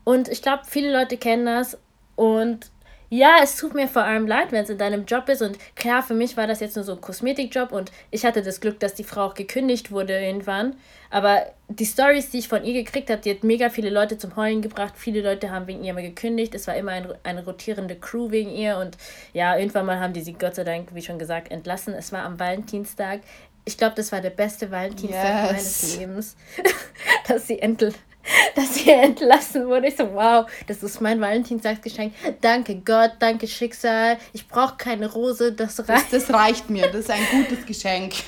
[0.04, 1.78] Und ich glaube, viele Leute kennen das
[2.16, 2.72] und
[3.14, 5.42] ja, es tut mir vor allem leid, wenn es in deinem Job ist.
[5.42, 8.62] Und klar, für mich war das jetzt nur so ein Kosmetikjob und ich hatte das
[8.62, 10.78] Glück, dass die Frau auch gekündigt wurde irgendwann.
[11.10, 14.38] Aber die Stories, die ich von ihr gekriegt habe, die hat mega viele Leute zum
[14.38, 14.94] Heulen gebracht.
[14.96, 16.56] Viele Leute haben wegen ihr mal gekündigt.
[16.56, 18.78] Es war immer ein, eine rotierende Crew wegen ihr.
[18.78, 18.98] Und
[19.34, 21.94] ja, irgendwann mal haben die sie Gott sei Dank, wie schon gesagt, entlassen.
[21.94, 23.20] Es war am Valentinstag.
[23.66, 25.52] Ich glaube, das war der beste Valentinstag yes.
[25.52, 26.38] meines Lebens,
[27.28, 27.94] dass sie endlich
[28.56, 29.88] dass sie entlassen wurde.
[29.88, 32.14] Ich so, wow, das ist mein Valentinstagsgeschenk.
[32.42, 34.18] Danke Gott, danke Schicksal.
[34.34, 36.14] Ich brauche keine Rose, das reicht.
[36.14, 38.14] Das, das reicht mir, das ist ein gutes Geschenk.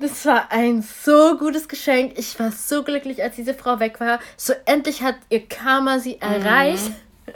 [0.00, 2.16] Das war ein so gutes Geschenk.
[2.16, 4.20] Ich war so glücklich, als diese Frau weg war.
[4.36, 6.90] So endlich hat ihr Karma sie erreicht.
[7.26, 7.32] Mhm.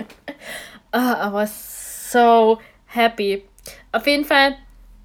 [0.92, 3.42] oh, aber so happy.
[3.90, 4.56] Auf jeden Fall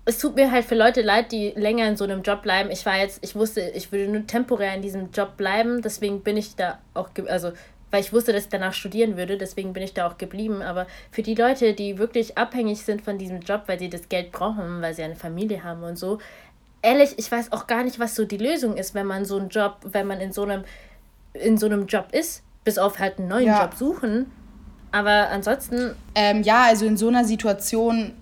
[0.07, 2.71] es tut mir halt für Leute leid, die länger in so einem Job bleiben.
[2.71, 6.37] Ich war jetzt, ich wusste, ich würde nur temporär in diesem Job bleiben, deswegen bin
[6.37, 7.51] ich da auch, also
[7.91, 10.61] weil ich wusste, dass ich danach studieren würde, deswegen bin ich da auch geblieben.
[10.61, 14.31] Aber für die Leute, die wirklich abhängig sind von diesem Job, weil sie das Geld
[14.31, 16.19] brauchen, weil sie eine Familie haben und so,
[16.81, 19.49] ehrlich, ich weiß auch gar nicht, was so die Lösung ist, wenn man so einen
[19.49, 20.63] Job, wenn man in so einem,
[21.33, 23.61] in so einem Job ist, bis auf halt einen neuen ja.
[23.61, 24.31] Job suchen.
[24.93, 25.95] Aber ansonsten.
[26.15, 28.13] Ähm, ja, also in so einer Situation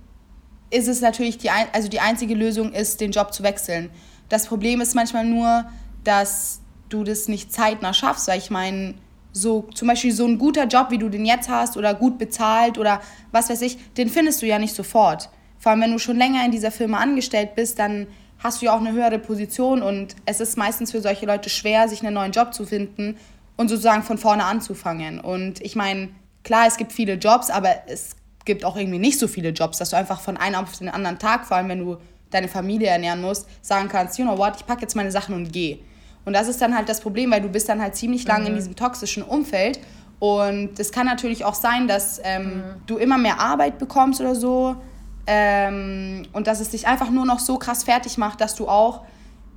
[0.70, 3.90] ist es natürlich die, also die einzige Lösung ist, den Job zu wechseln.
[4.30, 5.66] Das Problem ist manchmal nur,
[6.04, 8.96] dass du das nicht zeitnah schaffst, weil ich meine,
[9.32, 12.78] so zum Beispiel so ein guter Job, wie du den jetzt hast oder gut bezahlt
[12.78, 13.02] oder
[13.32, 15.30] was weiß ich, den findest du ja nicht sofort.
[15.60, 18.08] Vor allem, wenn du schon länger in dieser Firma angestellt bist, dann
[18.40, 21.90] hast du ja auch eine höhere Position und es ist meistens für solche Leute schwer,
[21.90, 23.18] sich einen neuen Job zu finden
[23.58, 25.20] und sozusagen von vorne anzufangen.
[25.20, 26.10] Und ich meine,
[26.44, 28.16] klar, es gibt viele Jobs, aber es
[28.46, 31.20] gibt auch irgendwie nicht so viele Jobs, dass du einfach von einem auf den anderen
[31.20, 31.98] Tag, vor allem wenn du
[32.30, 35.52] deine Familie ernähren musst, sagen kannst, you know what, ich packe jetzt meine Sachen und
[35.52, 35.80] gehe.
[36.26, 38.48] Und das ist dann halt das Problem, weil du bist dann halt ziemlich lange mhm.
[38.48, 39.80] in diesem toxischen Umfeld
[40.20, 42.62] und es kann natürlich auch sein, dass ähm, mhm.
[42.88, 44.76] du immer mehr Arbeit bekommst oder so
[45.28, 49.04] ähm, und dass es dich einfach nur noch so krass fertig macht, dass du auch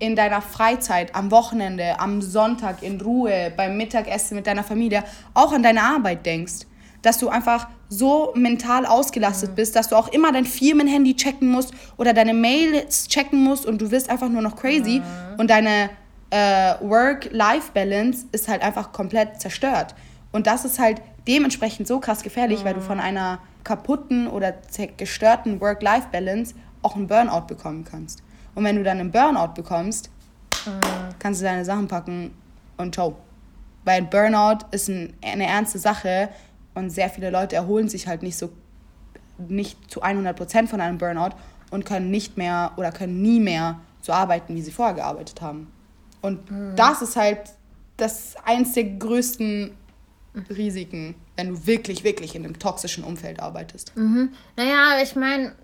[0.00, 5.02] in deiner Freizeit, am Wochenende, am Sonntag in Ruhe, beim Mittagessen mit deiner Familie
[5.34, 6.66] auch an deine Arbeit denkst
[7.02, 9.54] dass du einfach so mental ausgelastet mhm.
[9.54, 13.80] bist, dass du auch immer dein Firmenhandy checken musst oder deine Mails checken musst und
[13.80, 15.40] du wirst einfach nur noch crazy mhm.
[15.40, 15.90] und deine
[16.30, 19.94] äh, Work-Life-Balance ist halt einfach komplett zerstört.
[20.30, 22.64] Und das ist halt dementsprechend so krass gefährlich, mhm.
[22.64, 22.84] weil du mhm.
[22.84, 24.54] von einer kaputten oder
[24.96, 28.22] gestörten Work-Life-Balance auch einen Burnout bekommen kannst.
[28.54, 30.10] Und wenn du dann einen Burnout bekommst,
[30.66, 30.80] mhm.
[31.18, 32.34] kannst du deine Sachen packen
[32.76, 33.16] und ciao.
[33.84, 36.28] Weil Burnout ist ein, eine ernste Sache
[36.78, 38.50] und sehr viele Leute erholen sich halt nicht so,
[39.36, 41.36] nicht zu 100 Prozent von einem Burnout
[41.70, 45.70] und können nicht mehr oder können nie mehr so arbeiten, wie sie vorher gearbeitet haben.
[46.22, 46.74] Und mhm.
[46.76, 47.40] das ist halt
[47.96, 49.72] das eins der größten
[50.50, 53.96] Risiken, wenn du wirklich, wirklich in einem toxischen Umfeld arbeitest.
[53.96, 54.30] Mhm.
[54.56, 55.54] Naja, ich meine,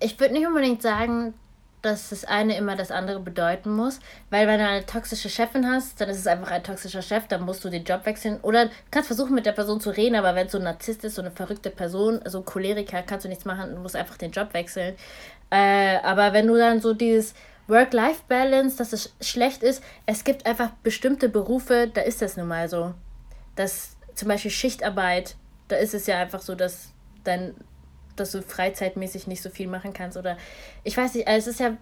[0.00, 1.34] ich würde nicht unbedingt sagen,
[1.82, 3.98] dass das eine immer das andere bedeuten muss.
[4.30, 7.42] Weil wenn du eine toxische Chefin hast, dann ist es einfach ein toxischer Chef, dann
[7.42, 8.38] musst du den Job wechseln.
[8.42, 11.16] Oder kannst versuchen, mit der Person zu reden, aber wenn es so ein Narzisst ist,
[11.16, 14.30] so eine verrückte Person, so ein Choleriker, kannst du nichts machen, du musst einfach den
[14.30, 14.94] Job wechseln.
[15.50, 17.34] Äh, aber wenn du dann so dieses
[17.66, 22.68] Work-Life-Balance, dass es schlecht ist, es gibt einfach bestimmte Berufe, da ist das nun mal
[22.68, 22.94] so.
[23.56, 25.36] Das zum Beispiel Schichtarbeit,
[25.68, 26.92] da ist es ja einfach so, dass
[27.24, 27.54] dein
[28.16, 30.36] dass du freizeitmäßig nicht so viel machen kannst oder
[30.84, 31.76] ich weiß nicht, also es ist ja,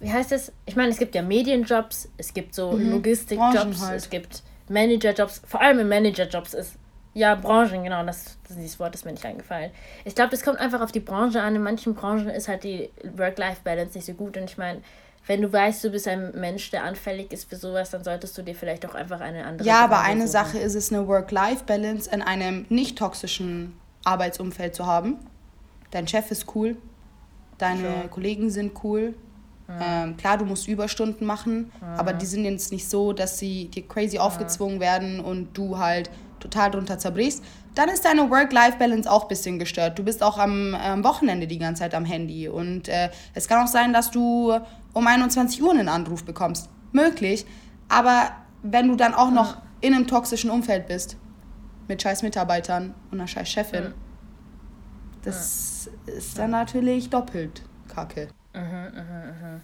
[0.00, 0.52] wie heißt es?
[0.66, 2.92] Ich meine, es gibt ja Medienjobs, es gibt so mhm.
[2.92, 3.96] Logistikjobs, halt.
[3.96, 6.74] es gibt Managerjobs, vor allem in Managerjobs ist
[7.14, 9.72] ja, Branchen, genau, das, das, dieses Wort ist mir nicht eingefallen.
[10.04, 11.56] Ich glaube, das kommt einfach auf die Branche an.
[11.56, 14.36] In manchen Branchen ist halt die Work-Life-Balance nicht so gut.
[14.36, 14.82] Und ich meine,
[15.26, 18.42] wenn du weißt, du bist ein Mensch, der anfällig ist für sowas, dann solltest du
[18.42, 19.66] dir vielleicht auch einfach eine andere.
[19.66, 20.30] Ja, aber eine suchen.
[20.30, 25.18] Sache ist es, eine Work-Life-Balance in einem nicht toxischen Arbeitsumfeld zu haben
[25.90, 26.76] dein Chef ist cool,
[27.58, 28.08] deine sure.
[28.08, 29.14] Kollegen sind cool.
[29.68, 30.04] Ja.
[30.04, 31.96] Ähm, klar, du musst Überstunden machen, ja.
[31.96, 34.22] aber die sind jetzt nicht so, dass sie dir crazy ja.
[34.22, 36.10] aufgezwungen werden und du halt
[36.40, 37.42] total drunter zerbrichst.
[37.74, 39.98] dann ist deine Work-Life-Balance auch ein bisschen gestört.
[39.98, 42.48] Du bist auch am, am Wochenende die ganze Zeit am Handy.
[42.48, 44.52] Und äh, es kann auch sein, dass du
[44.92, 46.70] um 21 Uhr einen Anruf bekommst.
[46.92, 47.44] Möglich.
[47.88, 48.30] Aber
[48.62, 51.16] wenn du dann auch noch in einem toxischen Umfeld bist,
[51.88, 53.94] mit scheiß Mitarbeitern und einer scheiß Chefin.
[55.28, 56.12] Das ja.
[56.14, 58.28] ist dann natürlich doppelt kacke.
[58.54, 59.60] Mhm, mh, mh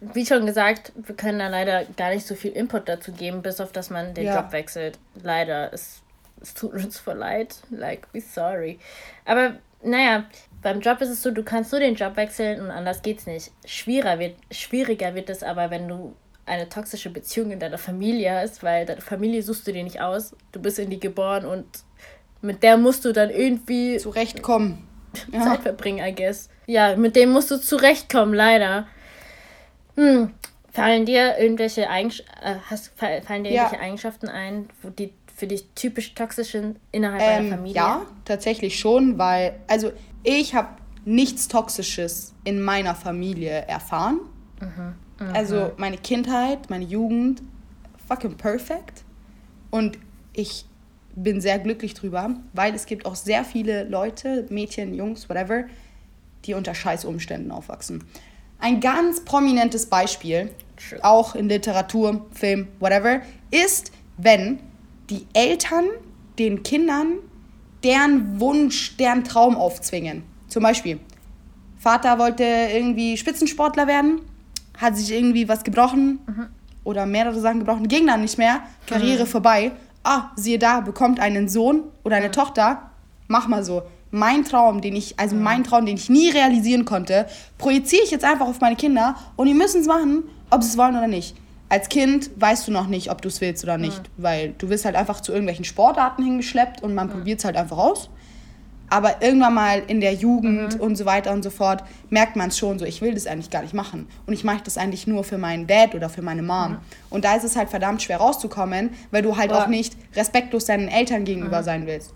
[0.00, 3.60] wie schon gesagt, wir können da leider gar nicht so viel Input dazu geben, bis
[3.60, 4.40] auf dass man den ja.
[4.40, 4.98] Job wechselt.
[5.22, 5.72] Leider.
[5.72, 6.02] Es,
[6.40, 7.56] es tut uns voll leid.
[7.70, 8.78] Like, we sorry.
[9.24, 10.24] Aber naja,
[10.60, 13.52] beim Job ist es so, du kannst nur den Job wechseln und anders geht's nicht.
[13.64, 16.14] Schwieriger wird, schwieriger wird es aber, wenn du
[16.46, 20.34] eine toxische Beziehung in deiner Familie hast, weil deine Familie suchst du dir nicht aus.
[20.50, 21.66] Du bist in die geboren und
[22.42, 24.86] mit der musst du dann irgendwie zurechtkommen.
[25.32, 25.56] Zeit ja.
[25.56, 26.48] verbringen, I guess.
[26.66, 28.86] Ja, mit dem musst du zurechtkommen, leider.
[29.96, 30.32] Hm.
[30.72, 33.62] Fallen dir irgendwelche, Eigens äh, hast, fallen dir ja.
[33.62, 37.76] irgendwelche Eigenschaften ein, wo die für dich typisch toxisch sind innerhalb ähm, einer Familie?
[37.76, 40.68] Ja, tatsächlich schon, weil, also ich habe
[41.04, 44.20] nichts Toxisches in meiner Familie erfahren.
[44.60, 44.94] Mhm.
[45.18, 45.34] Mhm.
[45.34, 47.42] Also meine Kindheit, meine Jugend,
[48.08, 49.04] fucking perfect.
[49.70, 49.98] Und
[50.32, 50.64] ich
[51.14, 55.64] bin sehr glücklich drüber, weil es gibt auch sehr viele Leute, Mädchen, Jungs, whatever,
[56.44, 58.04] die unter scheiß Umständen aufwachsen.
[58.58, 60.50] Ein ganz prominentes Beispiel,
[61.02, 64.60] auch in Literatur, Film, whatever, ist, wenn
[65.10, 65.84] die Eltern
[66.38, 67.18] den Kindern
[67.84, 70.22] deren Wunsch, deren Traum aufzwingen.
[70.48, 71.00] Zum Beispiel,
[71.78, 74.20] Vater wollte irgendwie Spitzensportler werden,
[74.78, 76.46] hat sich irgendwie was gebrochen mhm.
[76.84, 79.28] oder mehrere Sachen gebrochen, ging dann nicht mehr, Karriere mhm.
[79.28, 79.72] vorbei.
[80.04, 82.30] Ah, siehe da, bekommt einen Sohn oder eine.
[82.30, 82.90] Tochter,
[83.28, 87.26] mach mal so mein Traum, den ich, also mein Traum, den ich nie realisieren konnte,
[87.58, 90.76] projiziere ich jetzt einfach auf meine Kinder und die müssen es machen, ob sie es
[90.76, 91.34] wollen oder nicht.
[91.68, 94.84] Als Kind weißt du noch nicht, ob du es willst oder nicht, weil du wirst
[94.84, 98.10] halt einfach zu irgendwelchen Sportarten hingeschleppt und man probiert es halt einfach aus.
[98.92, 100.80] Aber irgendwann mal in der Jugend mhm.
[100.82, 103.48] und so weiter und so fort merkt man es schon so, ich will das eigentlich
[103.48, 104.06] gar nicht machen.
[104.26, 106.72] Und ich mache das eigentlich nur für meinen Dad oder für meine Mom.
[106.72, 106.78] Mhm.
[107.08, 109.62] Und da ist es halt verdammt schwer rauszukommen, weil du halt ja.
[109.62, 111.64] auch nicht respektlos deinen Eltern gegenüber mhm.
[111.64, 112.12] sein willst.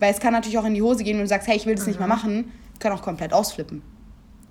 [0.00, 1.76] Weil es kann natürlich auch in die Hose gehen, wenn du sagst, hey, ich will
[1.76, 1.92] das mhm.
[1.92, 3.80] nicht mehr machen, kann auch komplett ausflippen.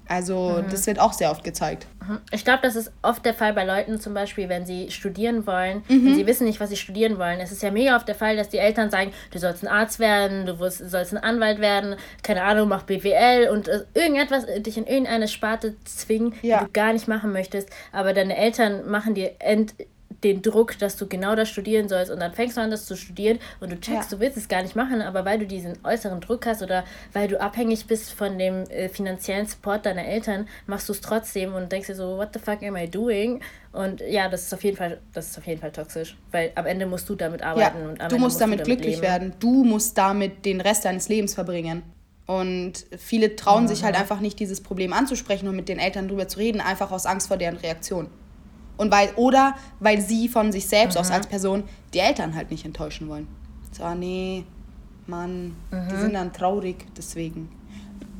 [0.08, 0.70] Also mhm.
[0.70, 1.88] das wird auch sehr oft gezeigt.
[2.32, 5.84] Ich glaube, das ist oft der Fall bei Leuten zum Beispiel, wenn sie studieren wollen
[5.90, 6.08] mhm.
[6.08, 7.40] und sie wissen nicht, was sie studieren wollen.
[7.40, 10.00] Es ist ja mega oft der Fall, dass die Eltern sagen, du sollst ein Arzt
[10.00, 14.88] werden, du sollst ein Anwalt werden, keine Ahnung, mach BWL und äh, irgendetwas dich in
[14.88, 16.60] irgendeine Sparte zwingen, ja.
[16.60, 17.70] die du gar nicht machen möchtest.
[17.92, 19.74] Aber deine Eltern machen dir end
[20.24, 22.98] den Druck, dass du genau das studieren sollst und dann fängst du an, das zu
[22.98, 24.18] studieren und du checkst, ja.
[24.18, 27.28] du willst es gar nicht machen, aber weil du diesen äußeren Druck hast oder weil
[27.28, 31.72] du abhängig bist von dem äh, finanziellen Support deiner Eltern, machst du es trotzdem und
[31.72, 33.42] denkst dir so, what the fuck am I doing?
[33.72, 36.66] Und ja, das ist auf jeden Fall, das ist auf jeden Fall toxisch, weil am
[36.66, 39.08] Ende musst du damit arbeiten ja, und du musst, musst damit, du damit glücklich leben.
[39.08, 39.34] werden.
[39.40, 41.84] Du musst damit den Rest deines Lebens verbringen.
[42.26, 43.68] Und viele trauen mhm.
[43.68, 46.92] sich halt einfach nicht, dieses Problem anzusprechen und mit den Eltern drüber zu reden, einfach
[46.92, 48.10] aus Angst vor deren Reaktion.
[48.78, 51.02] Und weil, oder weil sie von sich selbst mhm.
[51.02, 51.64] aus als Person
[51.94, 53.28] die Eltern halt nicht enttäuschen wollen.
[53.72, 54.44] So, ah, nee,
[55.08, 55.90] Mann, mhm.
[55.92, 57.50] die sind dann traurig deswegen.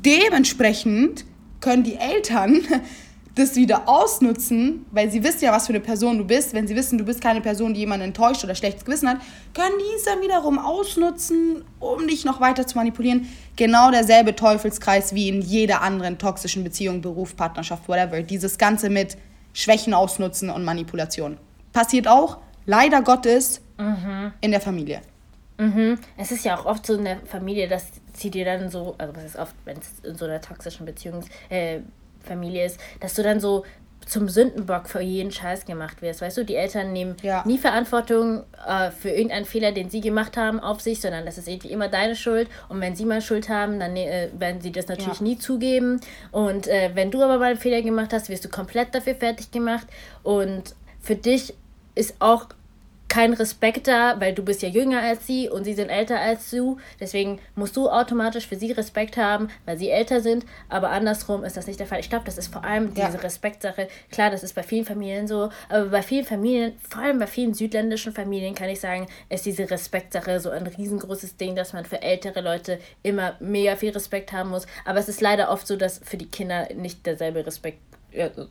[0.06, 1.26] Dementsprechend
[1.60, 2.62] können die Eltern
[3.38, 6.54] das wieder ausnutzen, weil sie wissen ja, was für eine Person du bist.
[6.54, 9.18] Wenn sie wissen, du bist keine Person, die jemanden enttäuscht oder schlechtes Gewissen hat,
[9.54, 13.28] können die es dann wiederum ausnutzen, um dich noch weiter zu manipulieren.
[13.56, 18.22] Genau derselbe Teufelskreis wie in jeder anderen toxischen Beziehung, Beruf, Partnerschaft, whatever.
[18.24, 19.18] Dieses Ganze mit
[19.58, 21.40] Schwächen ausnutzen und Manipulation.
[21.74, 22.38] Passiert auch,
[22.68, 24.32] leider Gottes, mhm.
[24.40, 25.02] in der Familie.
[25.58, 25.98] Mhm.
[26.16, 29.16] Es ist ja auch oft so in der Familie, dass sie dir dann so, also
[29.16, 31.80] was ist oft, wenn es in so einer toxischen Beziehungs äh,
[32.24, 33.66] Familie ist, dass du dann so
[34.08, 36.22] zum Sündenbock für jeden Scheiß gemacht wirst.
[36.22, 37.44] Weißt du, die Eltern nehmen ja.
[37.46, 41.48] nie Verantwortung äh, für irgendeinen Fehler, den sie gemacht haben, auf sich, sondern das ist
[41.48, 42.48] irgendwie immer deine Schuld.
[42.70, 45.24] Und wenn sie mal Schuld haben, dann äh, werden sie das natürlich ja.
[45.24, 46.00] nie zugeben.
[46.32, 49.52] Und äh, wenn du aber mal einen Fehler gemacht hast, wirst du komplett dafür fertig
[49.52, 49.88] gemacht.
[50.24, 51.54] Und für dich
[51.96, 52.48] ist auch
[53.10, 56.50] kein Respekt da, weil du bist ja jünger als sie und sie sind älter als
[56.50, 56.78] du.
[57.00, 60.46] Deswegen musst du automatisch für sie Respekt haben, weil sie älter sind.
[60.70, 62.00] Aber andersrum ist das nicht der Fall.
[62.00, 63.20] Ich glaube, das ist vor allem diese ja.
[63.20, 63.88] Respektsache.
[64.12, 67.54] Klar, das ist bei vielen Familien so, aber bei vielen Familien, vor allem bei vielen
[67.54, 72.02] südländischen Familien, kann ich sagen, ist diese Respektsache so ein riesengroßes Ding, dass man für
[72.02, 74.68] ältere Leute immer mega viel Respekt haben muss.
[74.86, 77.80] Aber es ist leider oft so, dass für die Kinder nicht derselbe Respekt,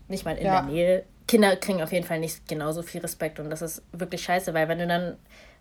[0.09, 0.63] nicht mal in ja.
[0.63, 4.23] der Nähe Kinder kriegen auf jeden Fall nicht genauso viel Respekt und das ist wirklich
[4.23, 5.17] scheiße, weil wenn du dann,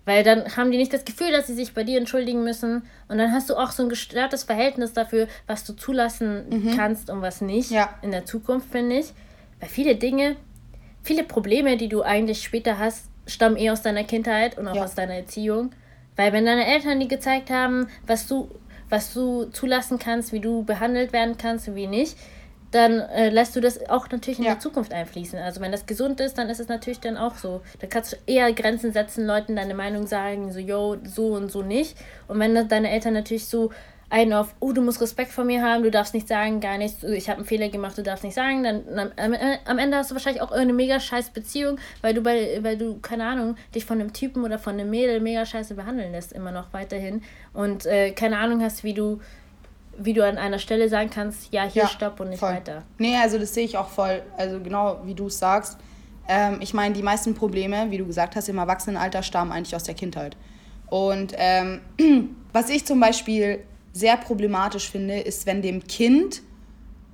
[0.05, 3.17] weil dann haben die nicht das Gefühl, dass sie sich bei dir entschuldigen müssen und
[3.17, 6.77] dann hast du auch so ein gestörtes Verhältnis dafür, was du zulassen mhm.
[6.77, 7.95] kannst und was nicht ja.
[8.03, 9.07] in der Zukunft, finde ich.
[9.59, 10.35] Weil viele Dinge,
[11.01, 14.83] viele Probleme, die du eigentlich später hast, stammen eh aus deiner Kindheit und auch ja.
[14.83, 15.71] aus deiner Erziehung.
[16.15, 18.49] Weil wenn deine Eltern dir gezeigt haben, was du,
[18.89, 22.15] was du zulassen kannst, wie du behandelt werden kannst und wie nicht,
[22.76, 24.55] dann äh, lässt du das auch natürlich in ja.
[24.55, 25.39] die Zukunft einfließen.
[25.39, 27.61] Also wenn das gesund ist, dann ist es natürlich dann auch so.
[27.80, 31.61] Da kannst du eher Grenzen setzen, Leuten deine Meinung sagen, so, yo, so und so
[31.61, 31.95] nicht.
[32.28, 33.71] Und wenn deine Eltern natürlich so
[34.09, 37.01] einen auf, oh, du musst Respekt vor mir haben, du darfst nicht sagen, gar nichts,
[37.03, 39.95] ich habe einen Fehler gemacht, du darfst nicht sagen, dann, dann am, äh, am, Ende
[39.95, 43.55] hast du wahrscheinlich auch eine mega scheiß Beziehung, weil du bei, weil du, keine Ahnung,
[43.73, 47.23] dich von einem Typen oder von einem Mädel mega scheiße behandeln lässt, immer noch weiterhin.
[47.53, 49.21] Und äh, keine Ahnung hast, wie du
[49.97, 52.53] wie du an einer Stelle sagen kannst, ja, hier ja, stopp und nicht voll.
[52.53, 52.83] weiter.
[52.97, 55.77] Nee, also das sehe ich auch voll, also genau wie du es sagst.
[56.27, 59.83] Ähm, ich meine, die meisten Probleme, wie du gesagt hast, im Erwachsenenalter stammen eigentlich aus
[59.83, 60.35] der Kindheit.
[60.87, 61.81] Und ähm,
[62.53, 63.59] was ich zum Beispiel
[63.93, 66.41] sehr problematisch finde, ist, wenn dem Kind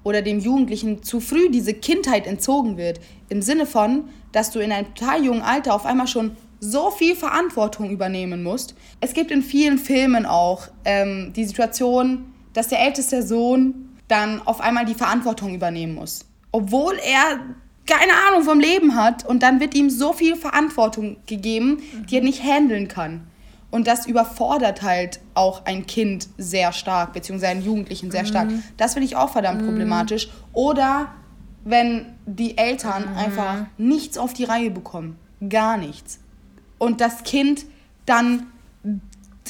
[0.03, 2.99] oder dem Jugendlichen zu früh diese Kindheit entzogen wird.
[3.29, 7.15] Im Sinne von, dass du in einem total jungen Alter auf einmal schon so viel
[7.15, 8.75] Verantwortung übernehmen musst.
[8.99, 14.61] Es gibt in vielen Filmen auch ähm, die Situation, dass der älteste Sohn dann auf
[14.61, 16.25] einmal die Verantwortung übernehmen muss.
[16.51, 17.39] Obwohl er
[17.85, 22.23] keine Ahnung vom Leben hat und dann wird ihm so viel Verantwortung gegeben, die er
[22.23, 23.27] nicht handeln kann.
[23.71, 28.51] Und das überfordert halt auch ein Kind sehr stark, beziehungsweise einen Jugendlichen sehr stark.
[28.51, 28.63] Mhm.
[28.77, 29.67] Das finde ich auch verdammt mhm.
[29.67, 30.29] problematisch.
[30.51, 31.13] Oder
[31.63, 33.17] wenn die Eltern mhm.
[33.17, 35.17] einfach nichts auf die Reihe bekommen.
[35.47, 36.19] Gar nichts.
[36.77, 37.65] Und das Kind
[38.05, 38.47] dann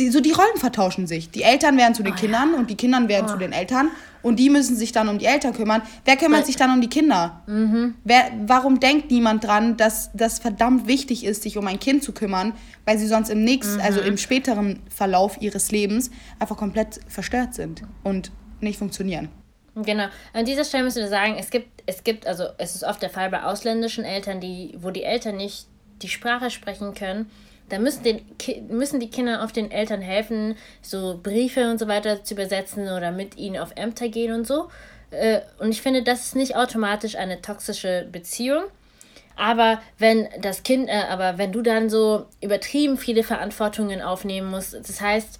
[0.01, 1.29] die, so die Rollen vertauschen sich.
[1.29, 2.57] Die Eltern werden zu den oh, Kindern ja.
[2.59, 3.33] und die Kinder werden oh.
[3.33, 3.89] zu den Eltern
[4.21, 5.81] und die müssen sich dann um die Eltern kümmern.
[6.05, 7.41] Wer kümmert sich dann um die Kinder?
[7.47, 7.95] Mhm.
[8.03, 12.11] Wer, warum denkt niemand dran, dass das verdammt wichtig ist, sich um ein Kind zu
[12.13, 12.53] kümmern,
[12.85, 13.81] weil sie sonst im nächsten, mhm.
[13.81, 19.29] also im späteren Verlauf ihres Lebens einfach komplett verstört sind und nicht funktionieren.
[19.75, 20.07] Genau.
[20.33, 23.09] An dieser Stelle müssen wir sagen, es gibt, es gibt, also es ist oft der
[23.09, 25.67] Fall bei ausländischen Eltern, die, wo die Eltern nicht
[26.01, 27.29] die Sprache sprechen können
[27.71, 28.21] da müssen, den,
[28.69, 33.11] müssen die Kinder auf den Eltern helfen, so Briefe und so weiter zu übersetzen oder
[33.11, 34.69] mit ihnen auf Ämter gehen und so.
[35.11, 38.63] Äh, und ich finde, das ist nicht automatisch eine toxische Beziehung.
[39.35, 44.73] Aber wenn das Kind, äh, aber wenn du dann so übertrieben viele Verantwortungen aufnehmen musst,
[44.73, 45.39] das heißt,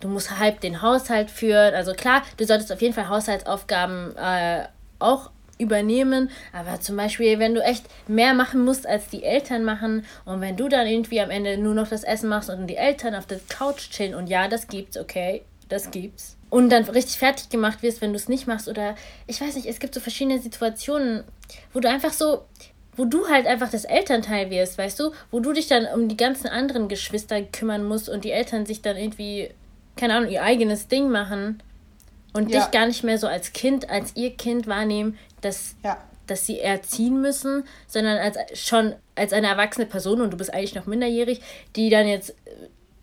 [0.00, 1.74] du musst halb den Haushalt führen.
[1.74, 4.64] Also klar, du solltest auf jeden Fall Haushaltsaufgaben äh,
[4.98, 6.30] auch übernehmen.
[6.52, 10.56] Aber zum Beispiel, wenn du echt mehr machen musst, als die Eltern machen und wenn
[10.56, 13.40] du dann irgendwie am Ende nur noch das Essen machst und die Eltern auf der
[13.48, 16.36] Couch chillen und ja, das gibt's, okay, das gibt's.
[16.50, 18.94] Und dann richtig fertig gemacht wirst, wenn du es nicht machst oder
[19.26, 21.24] ich weiß nicht, es gibt so verschiedene Situationen,
[21.72, 22.44] wo du einfach so
[22.96, 26.16] wo du halt einfach das Elternteil wirst, weißt du, wo du dich dann um die
[26.16, 29.50] ganzen anderen Geschwister kümmern musst und die Eltern sich dann irgendwie,
[29.96, 31.62] keine Ahnung, ihr eigenes Ding machen
[32.32, 32.60] und ja.
[32.60, 35.98] dich gar nicht mehr so als Kind, als ihr Kind wahrnehmen, dass, ja.
[36.26, 40.74] dass sie erziehen müssen, sondern als schon als eine erwachsene Person und du bist eigentlich
[40.74, 41.40] noch minderjährig,
[41.76, 42.34] die dann jetzt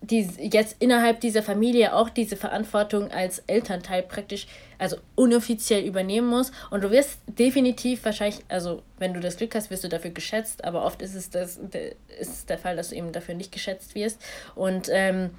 [0.03, 4.47] die jetzt innerhalb dieser Familie auch diese Verantwortung als Elternteil praktisch,
[4.79, 6.51] also unoffiziell übernehmen muss.
[6.71, 10.63] Und du wirst definitiv wahrscheinlich, also wenn du das Glück hast, wirst du dafür geschätzt,
[10.63, 11.57] aber oft ist es, das,
[12.19, 14.19] ist es der Fall, dass du eben dafür nicht geschätzt wirst.
[14.55, 15.29] Und ähm,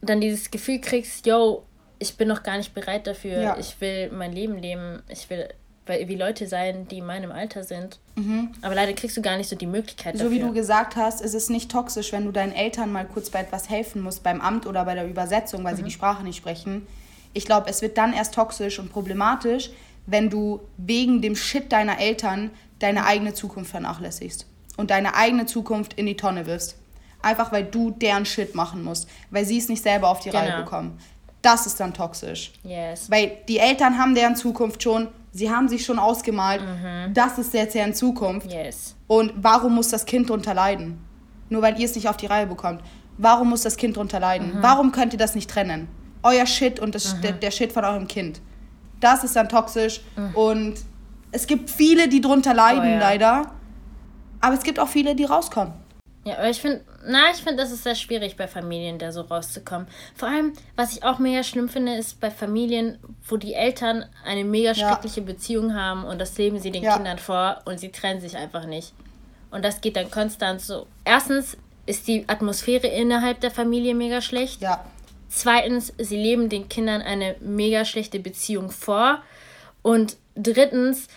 [0.00, 1.64] dann dieses Gefühl kriegst, yo,
[2.00, 3.56] ich bin noch gar nicht bereit dafür, ja.
[3.58, 5.48] ich will mein Leben leben, ich will
[5.88, 7.98] wie Leute sein, die in meinem Alter sind.
[8.16, 8.50] Mhm.
[8.62, 10.28] Aber leider kriegst du gar nicht so die Möglichkeit dafür.
[10.28, 13.30] So wie du gesagt hast, ist es nicht toxisch, wenn du deinen Eltern mal kurz
[13.30, 15.78] bei etwas helfen musst, beim Amt oder bei der Übersetzung, weil mhm.
[15.78, 16.86] sie die Sprache nicht sprechen.
[17.32, 19.70] Ich glaube, es wird dann erst toxisch und problematisch,
[20.06, 25.94] wenn du wegen dem Shit deiner Eltern deine eigene Zukunft vernachlässigst und deine eigene Zukunft
[25.94, 26.76] in die Tonne wirfst.
[27.20, 30.42] Einfach weil du deren Shit machen musst, weil sie es nicht selber auf die genau.
[30.44, 30.98] Reihe bekommen.
[31.42, 32.52] Das ist dann toxisch.
[32.64, 33.10] Yes.
[33.10, 37.14] Weil die Eltern haben deren Zukunft schon Sie haben sich schon ausgemalt, mhm.
[37.14, 38.50] das ist jetzt ja in Zukunft.
[38.50, 38.96] Yes.
[39.06, 40.98] Und warum muss das Kind darunter leiden?
[41.48, 42.82] Nur weil ihr es nicht auf die Reihe bekommt.
[43.18, 44.54] Warum muss das Kind darunter leiden?
[44.54, 44.62] Mhm.
[44.62, 45.88] Warum könnt ihr das nicht trennen?
[46.22, 47.22] Euer Shit und das, mhm.
[47.22, 48.40] der, der, Shit von eurem Kind.
[49.00, 50.00] Das ist dann toxisch.
[50.16, 50.34] Mhm.
[50.34, 50.74] Und
[51.30, 52.98] es gibt viele, die drunter leiden, oh, ja.
[52.98, 53.52] leider.
[54.40, 55.72] Aber es gibt auch viele, die rauskommen.
[56.28, 59.22] Ja, aber ich finde, na, ich finde, das ist sehr schwierig bei Familien, da so
[59.22, 59.88] rauszukommen.
[60.14, 64.44] Vor allem, was ich auch mega schlimm finde, ist bei Familien, wo die Eltern eine
[64.44, 65.26] mega schreckliche ja.
[65.26, 66.96] Beziehung haben und das leben sie den ja.
[66.96, 68.92] Kindern vor und sie trennen sich einfach nicht.
[69.50, 70.86] Und das geht dann konstant so.
[71.04, 71.56] Erstens
[71.86, 74.60] ist die Atmosphäre innerhalb der Familie mega schlecht.
[74.60, 74.84] Ja.
[75.30, 79.22] Zweitens, sie leben den Kindern eine mega schlechte Beziehung vor.
[79.82, 81.08] Und drittens,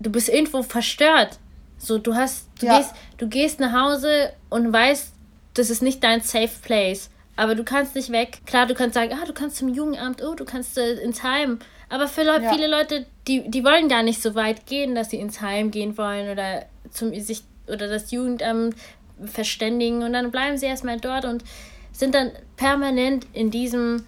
[0.00, 1.38] du bist irgendwo verstört.
[1.84, 2.78] So, du hast, du ja.
[2.78, 5.12] gehst, du gehst nach Hause und weißt,
[5.54, 7.10] das ist nicht dein Safe Place.
[7.36, 8.38] Aber du kannst nicht weg.
[8.46, 11.58] Klar, du kannst sagen, ah, du kannst zum Jugendamt, oh, du kannst äh, ins Heim.
[11.88, 12.52] Aber für ja.
[12.52, 15.98] viele Leute, die, die wollen gar nicht so weit gehen, dass sie ins Heim gehen
[15.98, 18.76] wollen oder zum sich oder das Jugendamt
[19.24, 21.44] verständigen und dann bleiben sie erstmal dort und
[21.92, 24.04] sind dann permanent in diesem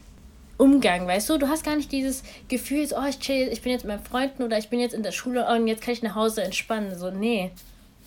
[0.59, 1.39] Umgang, weißt du?
[1.39, 4.43] Du hast gar nicht dieses Gefühl, oh, ich chill, ich bin jetzt mit meinen Freunden
[4.43, 6.99] oder ich bin jetzt in der Schule und jetzt kann ich nach Hause entspannen.
[6.99, 7.51] So, nee.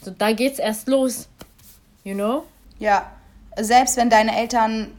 [0.01, 1.29] So, da geht's erst los.
[2.03, 2.43] You know?
[2.79, 3.11] Ja.
[3.59, 4.91] Selbst wenn deine Eltern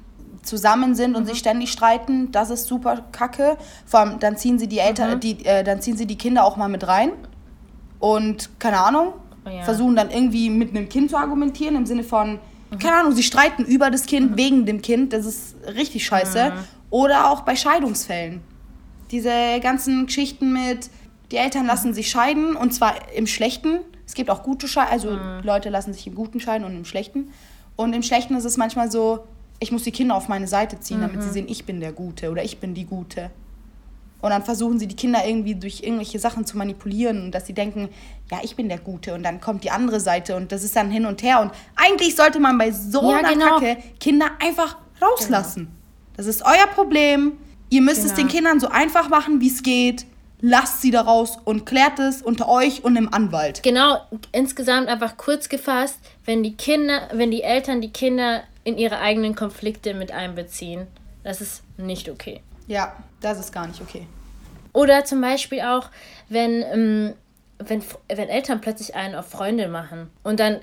[0.43, 1.29] zusammen sind und mhm.
[1.29, 3.57] sich ständig streiten, das ist super kacke.
[3.85, 5.21] Vor allem, dann ziehen sie die Eltern, mhm.
[5.21, 7.13] die, äh, dann ziehen sie die Kinder auch mal mit rein.
[7.99, 9.63] Und keine Ahnung, oh, ja.
[9.63, 12.39] versuchen dann irgendwie mit einem Kind zu argumentieren, im Sinne von,
[12.71, 12.79] mhm.
[12.79, 14.37] keine Ahnung, sie streiten über das Kind, mhm.
[14.37, 15.13] wegen dem Kind.
[15.13, 16.51] Das ist richtig scheiße.
[16.51, 16.80] Mhm.
[16.91, 18.43] Oder auch bei Scheidungsfällen.
[19.11, 20.91] Diese ganzen Geschichten mit,
[21.31, 23.81] die Eltern lassen sich scheiden und zwar im Schlechten.
[24.07, 25.41] Es gibt auch gute Scheiden, also mhm.
[25.43, 27.33] Leute lassen sich im Guten scheiden und im Schlechten.
[27.77, 29.21] Und im Schlechten ist es manchmal so,
[29.61, 31.03] ich muss die Kinder auf meine Seite ziehen, mhm.
[31.03, 31.33] damit sie mhm.
[31.33, 33.31] sehen, ich bin der Gute oder ich bin die Gute.
[34.21, 37.55] Und dann versuchen sie die Kinder irgendwie durch irgendwelche Sachen zu manipulieren und dass sie
[37.55, 37.89] denken,
[38.31, 40.91] ja, ich bin der Gute und dann kommt die andere Seite und das ist dann
[40.91, 41.41] hin und her.
[41.41, 43.59] Und eigentlich sollte man bei so ja, einer genau.
[43.59, 45.67] Kacke Kinder einfach rauslassen.
[45.67, 45.80] Genau.
[46.21, 47.39] Das ist euer Problem.
[47.71, 48.11] Ihr müsst genau.
[48.11, 50.05] es den Kindern so einfach machen, wie es geht.
[50.43, 53.63] Lasst sie da raus und klärt es unter euch und im Anwalt.
[53.63, 53.99] Genau,
[54.31, 59.35] insgesamt einfach kurz gefasst, wenn die Kinder, wenn die Eltern die Kinder in ihre eigenen
[59.35, 60.89] Konflikte mit einbeziehen,
[61.25, 62.43] das ist nicht okay.
[62.67, 64.07] Ja, das ist gar nicht okay.
[64.75, 65.89] Oder zum Beispiel auch,
[66.29, 67.15] wenn, ähm,
[67.59, 70.61] wenn, wenn Eltern plötzlich einen auf Freunde machen und dann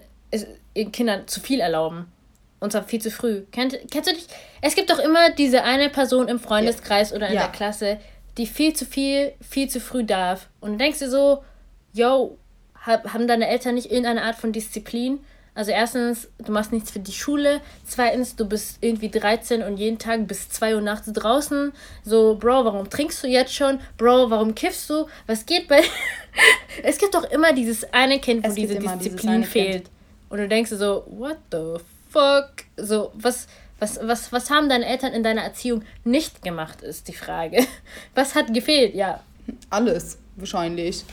[0.75, 2.11] ihren Kindern zu viel erlauben.
[2.59, 3.43] Und zwar viel zu früh.
[3.51, 4.27] Kennt, kennst du dich?
[4.61, 7.15] Es gibt doch immer diese eine Person im Freundeskreis ja.
[7.15, 7.41] oder in ja.
[7.41, 7.99] der Klasse,
[8.37, 10.47] die viel zu viel, viel zu früh darf.
[10.59, 11.43] Und du denkst dir so,
[11.93, 12.37] yo,
[12.81, 15.19] hab, haben deine Eltern nicht irgendeine Art von Disziplin?
[15.53, 17.61] Also erstens, du machst nichts für die Schule.
[17.83, 21.73] Zweitens, du bist irgendwie 13 und jeden Tag bis 2 Uhr nachts draußen.
[22.03, 23.79] So, Bro, warum trinkst du jetzt schon?
[23.97, 25.07] Bro, warum kiffst du?
[25.25, 25.81] Was geht bei...
[26.83, 29.85] es gibt doch immer dieses eine Kind, wo diese Disziplin fehlt.
[29.85, 29.89] Kind.
[30.29, 32.65] Und du denkst so, what the fuck?
[32.77, 33.47] So, was,
[33.79, 37.65] was, was, was haben deine Eltern in deiner Erziehung nicht gemacht, ist die Frage.
[38.15, 38.95] Was hat gefehlt?
[38.95, 39.21] Ja.
[39.69, 41.05] Alles, wahrscheinlich.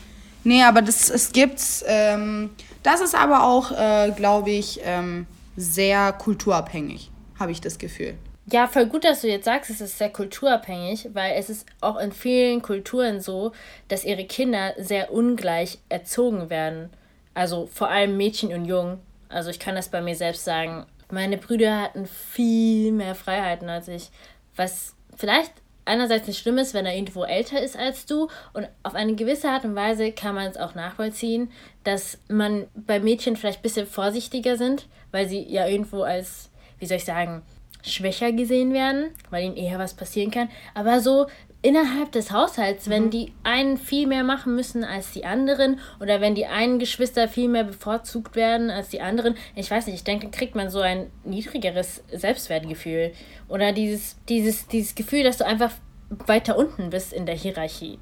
[0.43, 1.83] Nee, aber das, es gibt's.
[1.87, 2.51] Ähm,
[2.83, 5.25] das ist aber auch, äh, glaube ich, ähm,
[5.57, 8.15] sehr kulturabhängig, habe ich das Gefühl.
[8.51, 11.97] Ja, voll gut, dass du jetzt sagst, es ist sehr kulturabhängig, weil es ist auch
[11.97, 13.53] in vielen Kulturen so,
[13.87, 16.91] dass ihre Kinder sehr ungleich erzogen werden.
[17.33, 18.99] Also vor allem Mädchen und Jungen.
[19.29, 20.85] Also ich kann das bei mir selbst sagen.
[21.11, 24.09] Meine Brüder hatten viel mehr Freiheiten als ich,
[24.55, 25.53] was vielleicht
[25.85, 29.49] einerseits nicht schlimm ist, wenn er irgendwo älter ist als du und auf eine gewisse
[29.49, 31.51] Art und Weise kann man es auch nachvollziehen,
[31.83, 36.49] dass man bei Mädchen vielleicht ein bisschen vorsichtiger sind, weil sie ja irgendwo als,
[36.79, 37.43] wie soll ich sagen,
[37.83, 40.49] schwächer gesehen werden, weil ihnen eher was passieren kann.
[40.73, 41.27] Aber so
[41.65, 43.09] innerhalb des Haushalts, wenn mhm.
[43.09, 47.49] die einen viel mehr machen müssen als die anderen oder wenn die einen Geschwister viel
[47.49, 51.09] mehr bevorzugt werden als die anderen, ich weiß nicht, ich denke, kriegt man so ein
[51.23, 53.13] niedrigeres Selbstwertgefühl
[53.47, 55.71] oder dieses, dieses, dieses Gefühl, dass du einfach
[56.27, 57.97] weiter unten bist in der Hierarchie.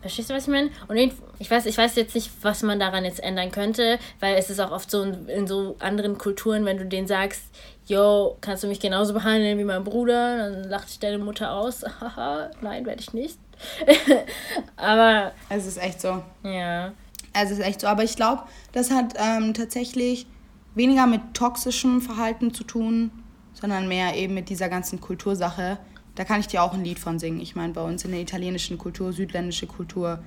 [0.00, 0.70] Verstehst du, was ich meine?
[0.86, 0.96] Und
[1.40, 4.60] ich weiß, ich weiß jetzt nicht, was man daran jetzt ändern könnte, weil es ist
[4.60, 7.42] auch oft so in, in so anderen Kulturen, wenn du denen sagst,
[7.88, 11.84] yo, kannst du mich genauso behandeln wie mein Bruder, dann lacht sich deine Mutter aus.
[12.00, 13.38] Haha, nein, werde ich nicht.
[14.76, 15.32] Aber.
[15.48, 16.22] Es ist echt so.
[16.42, 16.92] Ja.
[17.32, 17.86] Es ist echt so.
[17.86, 20.26] Aber ich glaube, das hat ähm, tatsächlich
[20.74, 23.10] weniger mit toxischem Verhalten zu tun,
[23.54, 25.78] sondern mehr eben mit dieser ganzen Kultursache.
[26.14, 27.40] Da kann ich dir auch ein Lied von singen.
[27.40, 30.20] Ich meine, bei uns in der italienischen Kultur, südländische Kultur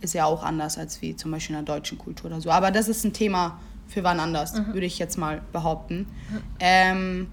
[0.00, 2.50] ist ja auch anders als wie zum Beispiel in der deutschen Kultur oder so.
[2.50, 4.74] Aber das ist ein Thema für wann anders, mhm.
[4.74, 6.06] würde ich jetzt mal behaupten.
[6.30, 6.40] Mhm.
[6.60, 7.26] Ähm,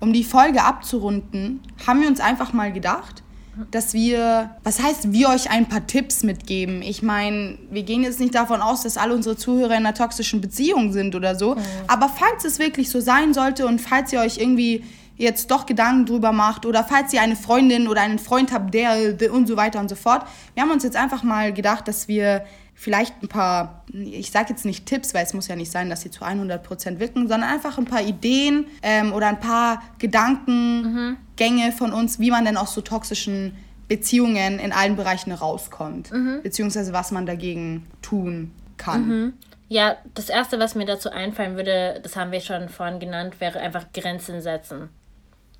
[0.00, 3.22] um die Folge abzurunden, haben wir uns einfach mal gedacht,
[3.70, 6.82] dass wir, was heißt, wir euch ein paar Tipps mitgeben.
[6.82, 10.40] Ich meine, wir gehen jetzt nicht davon aus, dass alle unsere Zuhörer in einer toxischen
[10.40, 11.56] Beziehung sind oder so.
[11.56, 11.60] Mhm.
[11.88, 14.84] Aber falls es wirklich so sein sollte und falls ihr euch irgendwie
[15.16, 19.12] jetzt doch Gedanken drüber macht oder falls ihr eine Freundin oder einen Freund habt, der,
[19.12, 20.24] der und so weiter und so fort.
[20.54, 22.44] Wir haben uns jetzt einfach mal gedacht, dass wir
[22.78, 26.02] vielleicht ein paar, ich sage jetzt nicht Tipps, weil es muss ja nicht sein, dass
[26.02, 31.16] sie zu 100% wirken, sondern einfach ein paar Ideen ähm, oder ein paar Gedankengänge
[31.66, 31.72] mhm.
[31.76, 33.56] von uns, wie man denn aus so toxischen
[33.88, 36.40] Beziehungen in allen Bereichen rauskommt, mhm.
[36.44, 39.08] beziehungsweise was man dagegen tun kann.
[39.08, 39.32] Mhm.
[39.68, 43.58] Ja, das Erste, was mir dazu einfallen würde, das haben wir schon vorhin genannt, wäre
[43.58, 44.88] einfach Grenzen setzen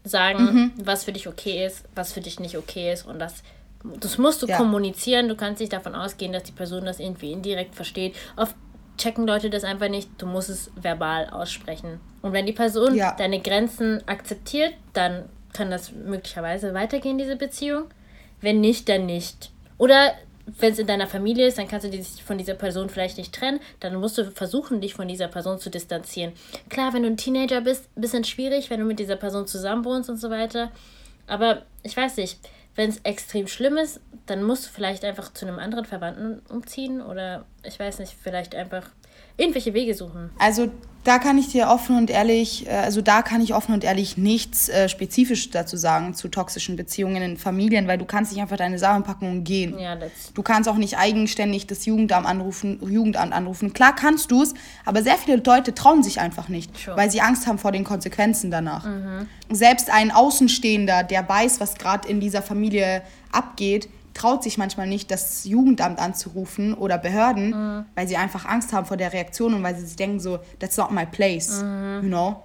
[0.05, 0.73] sagen, mhm.
[0.77, 3.43] was für dich okay ist, was für dich nicht okay ist und das
[3.85, 4.57] das musst du ja.
[4.57, 5.29] kommunizieren.
[5.29, 8.17] Du kannst nicht davon ausgehen, dass die Person das irgendwie indirekt versteht.
[8.37, 8.55] Oft
[8.97, 10.11] checken Leute das einfach nicht.
[10.19, 12.01] Du musst es verbal aussprechen.
[12.23, 13.15] Und wenn die Person ja.
[13.17, 17.85] deine Grenzen akzeptiert, dann kann das möglicherweise weitergehen, diese Beziehung.
[18.41, 19.51] Wenn nicht, dann nicht.
[19.79, 20.15] Oder
[20.59, 23.35] wenn es in deiner Familie ist, dann kannst du dich von dieser Person vielleicht nicht
[23.35, 23.61] trennen.
[23.81, 26.33] Dann musst du versuchen, dich von dieser Person zu distanzieren.
[26.69, 30.17] Klar, wenn du ein Teenager bist, bisschen schwierig, wenn du mit dieser Person zusammenwohnst und
[30.17, 30.71] so weiter.
[31.27, 32.39] Aber ich weiß nicht,
[32.79, 37.03] wenn es extrem schlimm ist, dann musst du vielleicht einfach zu einem anderen Verwandten umziehen
[37.03, 38.89] oder ich weiß nicht, vielleicht einfach
[39.37, 40.31] irgendwelche Wege suchen.
[40.39, 40.71] Also
[41.05, 44.17] da kann ich dir offen und ehrlich, äh, also da kann ich offen und ehrlich
[44.19, 48.57] nichts äh, spezifisch dazu sagen zu toxischen Beziehungen in Familien, weil du kannst nicht einfach
[48.57, 49.79] deine Sachen packen und gehen.
[49.79, 49.97] Ja,
[50.35, 53.73] Du kannst auch nicht eigenständig das Jugendamt anrufen, Jugendamt anrufen.
[53.73, 56.97] Klar kannst du es, aber sehr viele Leute trauen sich einfach nicht, Sure.
[56.97, 58.87] weil sie Angst haben vor den Konsequenzen danach.
[59.51, 65.11] Selbst ein Außenstehender, der weiß, was gerade in dieser Familie abgeht, traut sich manchmal nicht,
[65.11, 69.77] das Jugendamt anzurufen oder Behörden, weil sie einfach Angst haben vor der Reaktion und weil
[69.77, 71.63] sie sich denken so, that's not my place,
[72.03, 72.43] you know?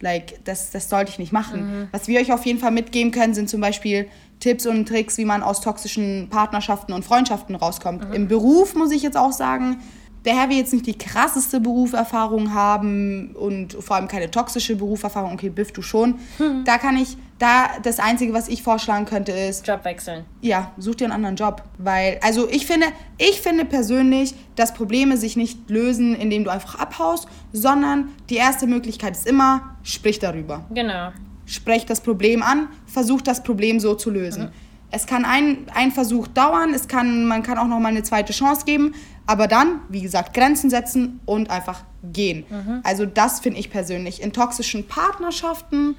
[0.00, 1.88] Like, das, das sollte ich nicht machen.
[1.90, 4.08] Was wir euch auf jeden Fall mitgeben können, sind zum Beispiel
[4.40, 8.14] Tipps und Tricks, wie man aus toxischen Partnerschaften und Freundschaften rauskommt.
[8.14, 9.78] Im Beruf muss ich jetzt auch sagen,
[10.22, 15.48] daher wir jetzt nicht die krasseste Berufserfahrung haben und vor allem keine toxische Berufserfahrung, okay,
[15.48, 16.16] Biff, du schon,
[16.64, 20.24] da kann ich, da das Einzige, was ich vorschlagen könnte, ist, Job wechseln.
[20.40, 21.62] ja, such dir einen anderen Job.
[21.78, 22.86] Weil, also ich finde,
[23.18, 28.66] ich finde persönlich, dass Probleme sich nicht lösen, indem du einfach abhaust, sondern die erste
[28.66, 30.64] Möglichkeit ist immer, sprich darüber.
[30.70, 31.10] Genau.
[31.44, 34.50] Sprech das Problem an, versuch das Problem so zu lösen.
[34.90, 38.32] Es kann ein, ein Versuch dauern, es kann, man kann auch noch mal eine zweite
[38.32, 38.94] Chance geben,
[39.26, 41.82] aber dann, wie gesagt, Grenzen setzen und einfach
[42.12, 42.46] gehen.
[42.82, 44.22] Also das finde ich persönlich.
[44.22, 45.96] In toxischen Partnerschaften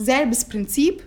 [0.00, 1.04] selbes Prinzip.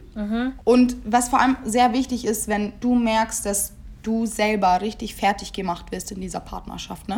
[0.64, 3.74] Und was vor allem sehr wichtig ist, wenn du merkst, dass
[4.04, 7.16] du selber richtig fertig gemacht wirst in dieser Partnerschaft, ne?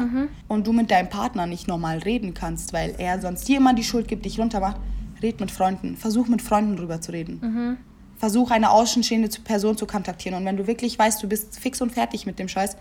[0.48, 3.84] Und du mit deinem Partner nicht normal reden kannst, weil er sonst dir immer die
[3.84, 4.78] Schuld gibt, dich runtermacht.
[5.22, 5.98] Red mit Freunden.
[5.98, 7.78] Versuch mit Freunden drüber zu reden.
[8.18, 10.38] Versuch eine außenstehende Person zu kontaktieren.
[10.38, 12.78] Und wenn du wirklich weißt, du bist fix und fertig mit dem Scheiß,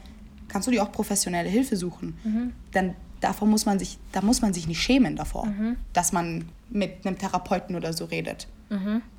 [0.48, 2.14] kannst du dir auch professionelle Hilfe suchen.
[2.74, 5.48] Denn davor muss man sich, da muss man sich nicht schämen davor,
[5.92, 8.48] dass man mit einem Therapeuten oder so redet.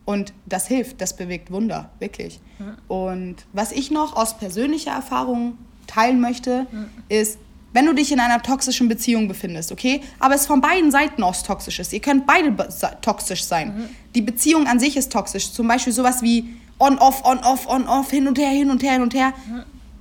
[0.05, 2.39] Und das hilft, das bewegt Wunder, wirklich.
[2.87, 6.67] Und was ich noch aus persönlicher Erfahrung teilen möchte,
[7.09, 7.39] ist,
[7.73, 11.43] wenn du dich in einer toxischen Beziehung befindest, okay, aber es von beiden Seiten aus
[11.43, 12.55] toxisch ist, ihr könnt beide
[13.01, 13.89] toxisch sein.
[14.15, 18.37] Die Beziehung an sich ist toxisch, zum Beispiel sowas wie on-off, on-off, on-off, hin und
[18.37, 19.33] her, hin und her, hin und her.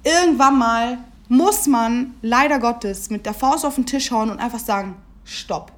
[0.05, 4.59] Irgendwann mal muss man leider Gottes mit der Faust auf den Tisch hauen und einfach
[4.61, 5.73] sagen, stopp.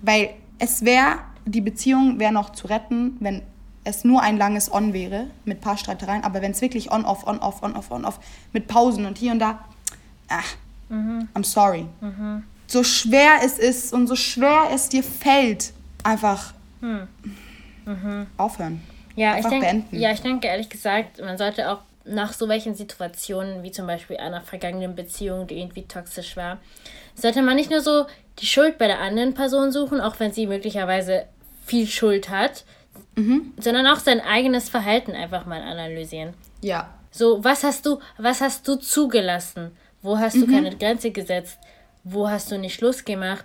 [0.00, 3.42] Weil es wäre, die Beziehung wäre noch zu retten, wenn
[3.84, 7.62] es nur ein langes On wäre, mit paar Streitereien, aber wenn es wirklich on-off, on-off,
[7.62, 8.20] on-off, on-off,
[8.52, 9.64] mit Pausen und hier und da,
[10.28, 10.54] ach,
[10.90, 11.86] I'm sorry.
[12.66, 15.72] So schwer es ist und so schwer es dir fällt,
[16.04, 16.52] einfach
[18.36, 18.82] aufhören.
[19.16, 19.98] Ja, ich Einfach denke, beenden.
[19.98, 24.16] ja, ich denke ehrlich gesagt, man sollte auch nach so welchen Situationen, wie zum Beispiel
[24.16, 26.58] einer vergangenen Beziehung, die irgendwie toxisch war,
[27.14, 28.06] sollte man nicht nur so
[28.38, 31.26] die Schuld bei der anderen Person suchen, auch wenn sie möglicherweise
[31.64, 32.64] viel Schuld hat,
[33.14, 33.52] Mhm.
[33.60, 36.34] sondern auch sein eigenes Verhalten einfach mal analysieren.
[36.62, 36.88] Ja.
[37.10, 39.72] So, was hast du, was hast du zugelassen?
[40.00, 41.58] Wo hast du keine Grenze gesetzt?
[42.04, 43.44] Wo hast du nicht Schluss gemacht?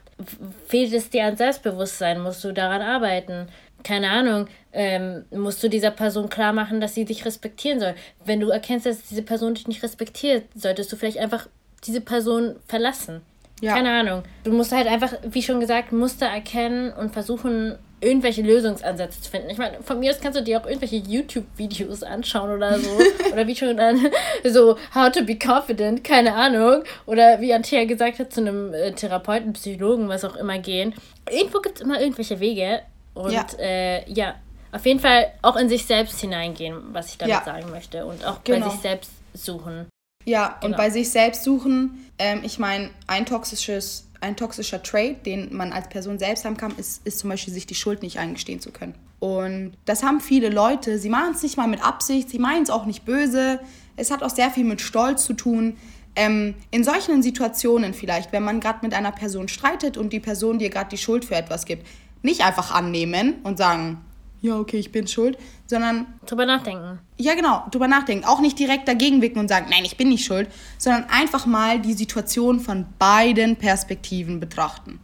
[0.68, 2.20] Fehlt es dir an Selbstbewusstsein?
[2.22, 3.48] Musst du daran arbeiten?
[3.84, 4.48] Keine Ahnung.
[4.74, 7.94] Ähm, musst du dieser Person klar machen, dass sie dich respektieren soll?
[8.26, 11.48] Wenn du erkennst, dass diese Person dich nicht respektiert, solltest du vielleicht einfach
[11.86, 13.22] diese Person verlassen.
[13.62, 13.76] Ja.
[13.76, 14.24] Keine Ahnung.
[14.44, 19.50] Du musst halt einfach, wie schon gesagt, Muster erkennen und versuchen, irgendwelche Lösungsansätze zu finden.
[19.50, 22.90] Ich meine, von mir aus kannst du dir auch irgendwelche YouTube-Videos anschauen oder so.
[23.34, 24.08] oder wie schon dann
[24.44, 26.84] so How to be confident, keine Ahnung.
[27.06, 30.94] Oder wie Antea gesagt hat, zu einem äh, Therapeuten, Psychologen, was auch immer gehen.
[31.30, 32.82] Irgendwo gibt es immer irgendwelche Wege.
[33.16, 33.46] Und Ja.
[33.60, 34.36] Äh, ja,
[34.72, 37.44] auf jeden Fall auch in sich selbst hineingehen, was ich damit Ja.
[37.44, 38.06] sagen möchte.
[38.06, 38.66] Und auch Genau.
[38.68, 39.88] bei sich selbst suchen.
[40.26, 40.78] Ja, und Genau.
[40.78, 45.90] bei sich selbst suchen, ähm, ich meine, ein toxisches, ein toxischer Trait, den man als
[45.90, 48.96] Person selbst haben kann, ist, ist zum Beispiel, sich die Schuld nicht eingestehen zu können.
[49.20, 51.00] Und das haben viele Leute.
[51.00, 53.60] Sie machen es nicht mal mit Absicht, sie meinen es auch nicht böse.
[53.96, 55.78] Es hat auch sehr viel mit Stolz zu tun.
[56.16, 60.60] Ähm, in solchen Situationen vielleicht, wenn man gerade mit einer Person streitet und die Person
[60.60, 61.86] dir gerade die Schuld für etwas gibt,
[62.24, 64.04] nicht einfach annehmen und sagen,
[64.42, 67.00] ja, okay, ich bin schuld, sondern Drüber nachdenken.
[67.18, 68.24] ja, genau, drüber nachdenken.
[68.26, 71.80] Auch nicht direkt dagegen wicken und sagen, nein, ich bin nicht schuld, sondern einfach mal
[71.80, 75.00] die Situation von beiden Perspektiven betrachten.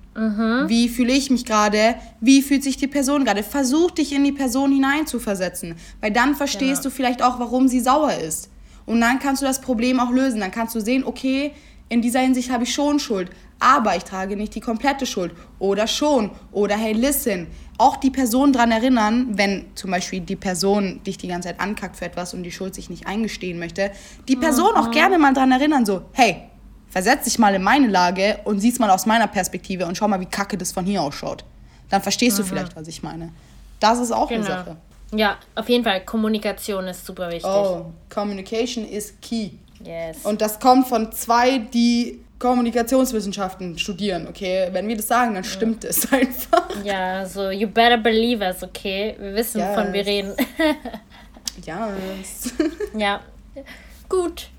[0.68, 1.96] Wie fühle ich mich gerade?
[2.22, 3.42] Wie fühlt sich die Person gerade?
[3.42, 6.90] Versuch dich in die Person hineinzuversetzen, weil dann verstehst Ja.
[6.90, 8.52] du vielleicht auch, warum sie sauer ist.
[8.86, 10.40] Und dann kannst du das Problem auch lösen.
[10.40, 11.54] Dann kannst du sehen, okay,
[11.94, 13.30] in dieser Hinsicht habe ich schon Schuld,
[13.60, 15.32] aber ich trage nicht die komplette Schuld.
[15.60, 16.32] Oder schon.
[16.52, 17.48] Oder hey, listen.
[17.78, 21.96] Auch die Person daran erinnern, wenn zum Beispiel die Person dich die ganze Zeit ankackt
[21.98, 23.92] für etwas und die Schuld sich nicht eingestehen möchte,
[24.28, 26.44] die Person auch gerne mal daran erinnern, so, hey,
[26.90, 30.20] versetz dich mal in meine Lage und sieh's mal aus meiner Perspektive und schau mal,
[30.20, 31.44] wie kacke das von hier ausschaut.
[31.90, 33.32] Dann verstehst du vielleicht, was ich meine.
[33.80, 34.46] Das ist auch Genau.
[34.46, 34.78] eine Sache.
[35.16, 36.04] Ja, auf jeden Fall.
[36.06, 37.46] Kommunikation ist super wichtig.
[37.46, 39.52] Oh, Communication is key.
[39.86, 40.26] Yes.
[40.26, 44.68] Und das kommt von zwei, die Kommunikationswissenschaften studieren, okay?
[44.72, 46.68] Wenn wir das sagen, dann stimmt es einfach.
[46.84, 49.16] ja, so, you better believe us, okay?
[49.20, 49.76] Wir wissen, Yes.
[49.76, 50.34] von wir reden.
[51.66, 51.90] Ja.
[52.98, 53.22] ja.
[54.10, 54.50] Gut.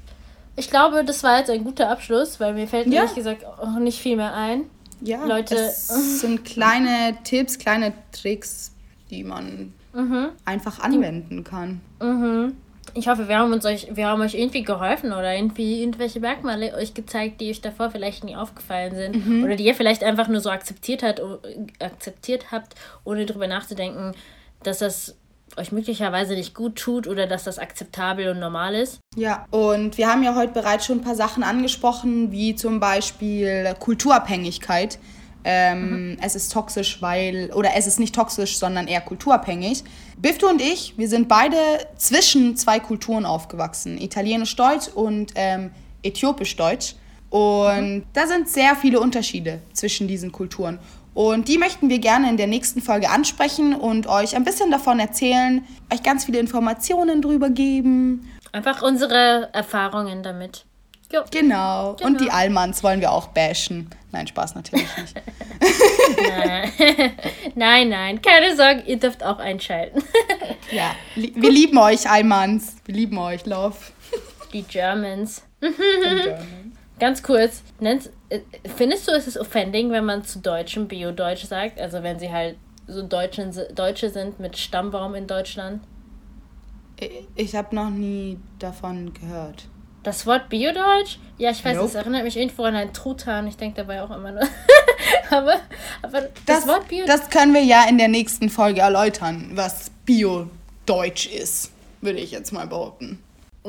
[0.56, 3.00] Ich glaube, das war jetzt ein guter Abschluss, weil mir fällt Ja.
[3.00, 4.62] ehrlich gesagt auch nicht viel mehr ein.
[5.00, 8.72] Ja, Leute- es sind kleine Tipps, kleine Tricks,
[9.10, 9.72] die man
[10.44, 11.80] einfach anwenden kann.
[12.00, 12.54] Mhm.
[12.94, 16.74] Ich hoffe, wir haben uns euch, wir haben euch irgendwie geholfen oder irgendwie irgendwelche Merkmale
[16.74, 19.26] euch gezeigt, die euch davor vielleicht nie aufgefallen sind.
[19.26, 19.44] Mhm.
[19.44, 21.20] Oder die ihr vielleicht einfach nur so akzeptiert hat,
[21.80, 22.74] akzeptiert habt,
[23.04, 24.12] ohne drüber nachzudenken,
[24.62, 25.16] dass das
[25.56, 28.98] euch möglicherweise nicht gut tut oder dass das akzeptabel und normal ist.
[29.16, 33.74] Ja, und wir haben ja heute bereits schon ein paar Sachen angesprochen, wie zum Beispiel
[33.78, 34.98] Kulturabhängigkeit.
[35.44, 39.84] Ähm, Es ist toxisch, weil, oder es ist nicht toxisch, sondern eher kulturabhängig.
[40.16, 41.56] Bifto und ich, wir sind beide
[41.96, 45.70] zwischen zwei Kulturen aufgewachsen: Italienisch-Deutsch und ähm,
[46.02, 46.94] Äthiopisch-Deutsch.
[47.30, 50.78] Und da sind sehr viele Unterschiede zwischen diesen Kulturen.
[51.14, 54.98] Und die möchten wir gerne in der nächsten Folge ansprechen und euch ein bisschen davon
[54.98, 60.64] erzählen, euch ganz viele Informationen drüber geben Einfach unsere Erfahrungen damit.
[61.14, 61.20] Jo.
[61.30, 61.90] Genau.
[61.90, 62.18] Und Genau.
[62.18, 63.88] die Allmanns wollen wir auch bashen.
[64.10, 65.14] Nein, Spaß natürlich nicht.
[67.56, 70.02] Nein, nein, keine Sorge, ihr dürft auch einschalten.
[70.72, 70.94] ja.
[71.14, 72.76] Wir lieben euch, Allmanns.
[72.84, 73.76] Wir lieben euch, Love.
[74.52, 75.42] Die Germans.
[76.98, 78.40] Ganz kurz, nennst, äh,
[78.76, 81.80] findest du, es ist offending, wenn man zu Deutschen Bio-Deutsch sagt?
[81.80, 82.56] Also wenn sie halt
[82.86, 85.82] so Deutschen, Deutsche sind mit Stammbaum in Deutschland?
[87.00, 89.64] Ich- Ich habe noch nie davon gehört.
[90.04, 91.18] Das Wort Bio-Deutsch?
[91.38, 91.88] Ja, ich weiß, Nope.
[91.88, 93.48] es erinnert mich irgendwo an einen Truthahn.
[93.48, 94.42] Ich denke dabei auch immer nur.
[95.30, 95.56] aber,
[96.02, 99.90] aber das, Das, Wort Bio das können wir ja in der nächsten Folge erläutern, was
[100.04, 103.18] Bio-Deutsch ist, würde ich jetzt mal behaupten.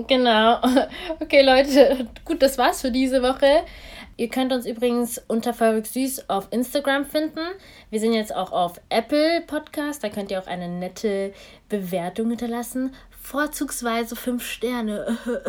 [0.07, 0.59] Genau.
[1.21, 3.63] Okay, Leute, gut, das war's für diese Woche.
[4.17, 7.39] Ihr könnt uns übrigens unter Verrückt Süß auf Instagram finden.
[7.89, 10.03] Wir sind jetzt auch auf Apple Podcast.
[10.03, 11.33] Da könnt ihr auch eine nette
[11.69, 12.93] Bewertung hinterlassen.
[13.25, 15.17] Vorzugsweise fünf Sterne.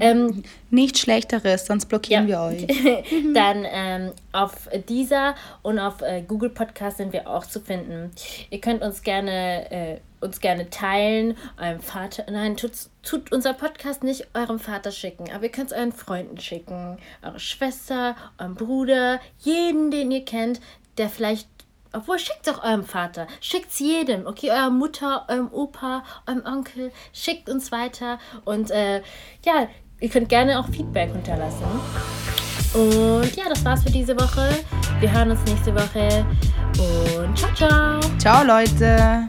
[0.00, 2.48] ähm, Nichts Schlechteres, sonst blockieren Ja.
[2.50, 2.66] wir euch.
[3.34, 8.12] dann ähm, auf dieser und auf äh, Google Podcast sind wir auch zu finden.
[8.50, 12.24] Ihr könnt uns gerne äh, uns gerne teilen, eurem Vater.
[12.30, 12.70] Nein, tut,
[13.02, 17.40] tut unser Podcast nicht eurem Vater schicken, aber ihr könnt es euren Freunden schicken, eure
[17.40, 20.60] Schwester, eurem Bruder, jeden, den ihr kennt,
[20.96, 21.48] der vielleicht
[21.92, 23.26] obwohl, schickt auch eurem Vater.
[23.40, 24.50] Schickt's jedem, okay?
[24.50, 26.92] Eurer Mutter, eurem Opa, eurem Onkel.
[27.12, 28.18] Schickt uns weiter.
[28.44, 29.02] Und äh,
[29.44, 29.68] ja,
[30.00, 31.64] ihr könnt gerne auch Feedback hinterlassen.
[32.74, 34.64] Und ja, das war's für diese Woche.
[35.00, 36.24] Wir hören uns nächste Woche.
[36.78, 38.00] Und ciao, ciao.
[38.18, 39.26] Ciao, Leute.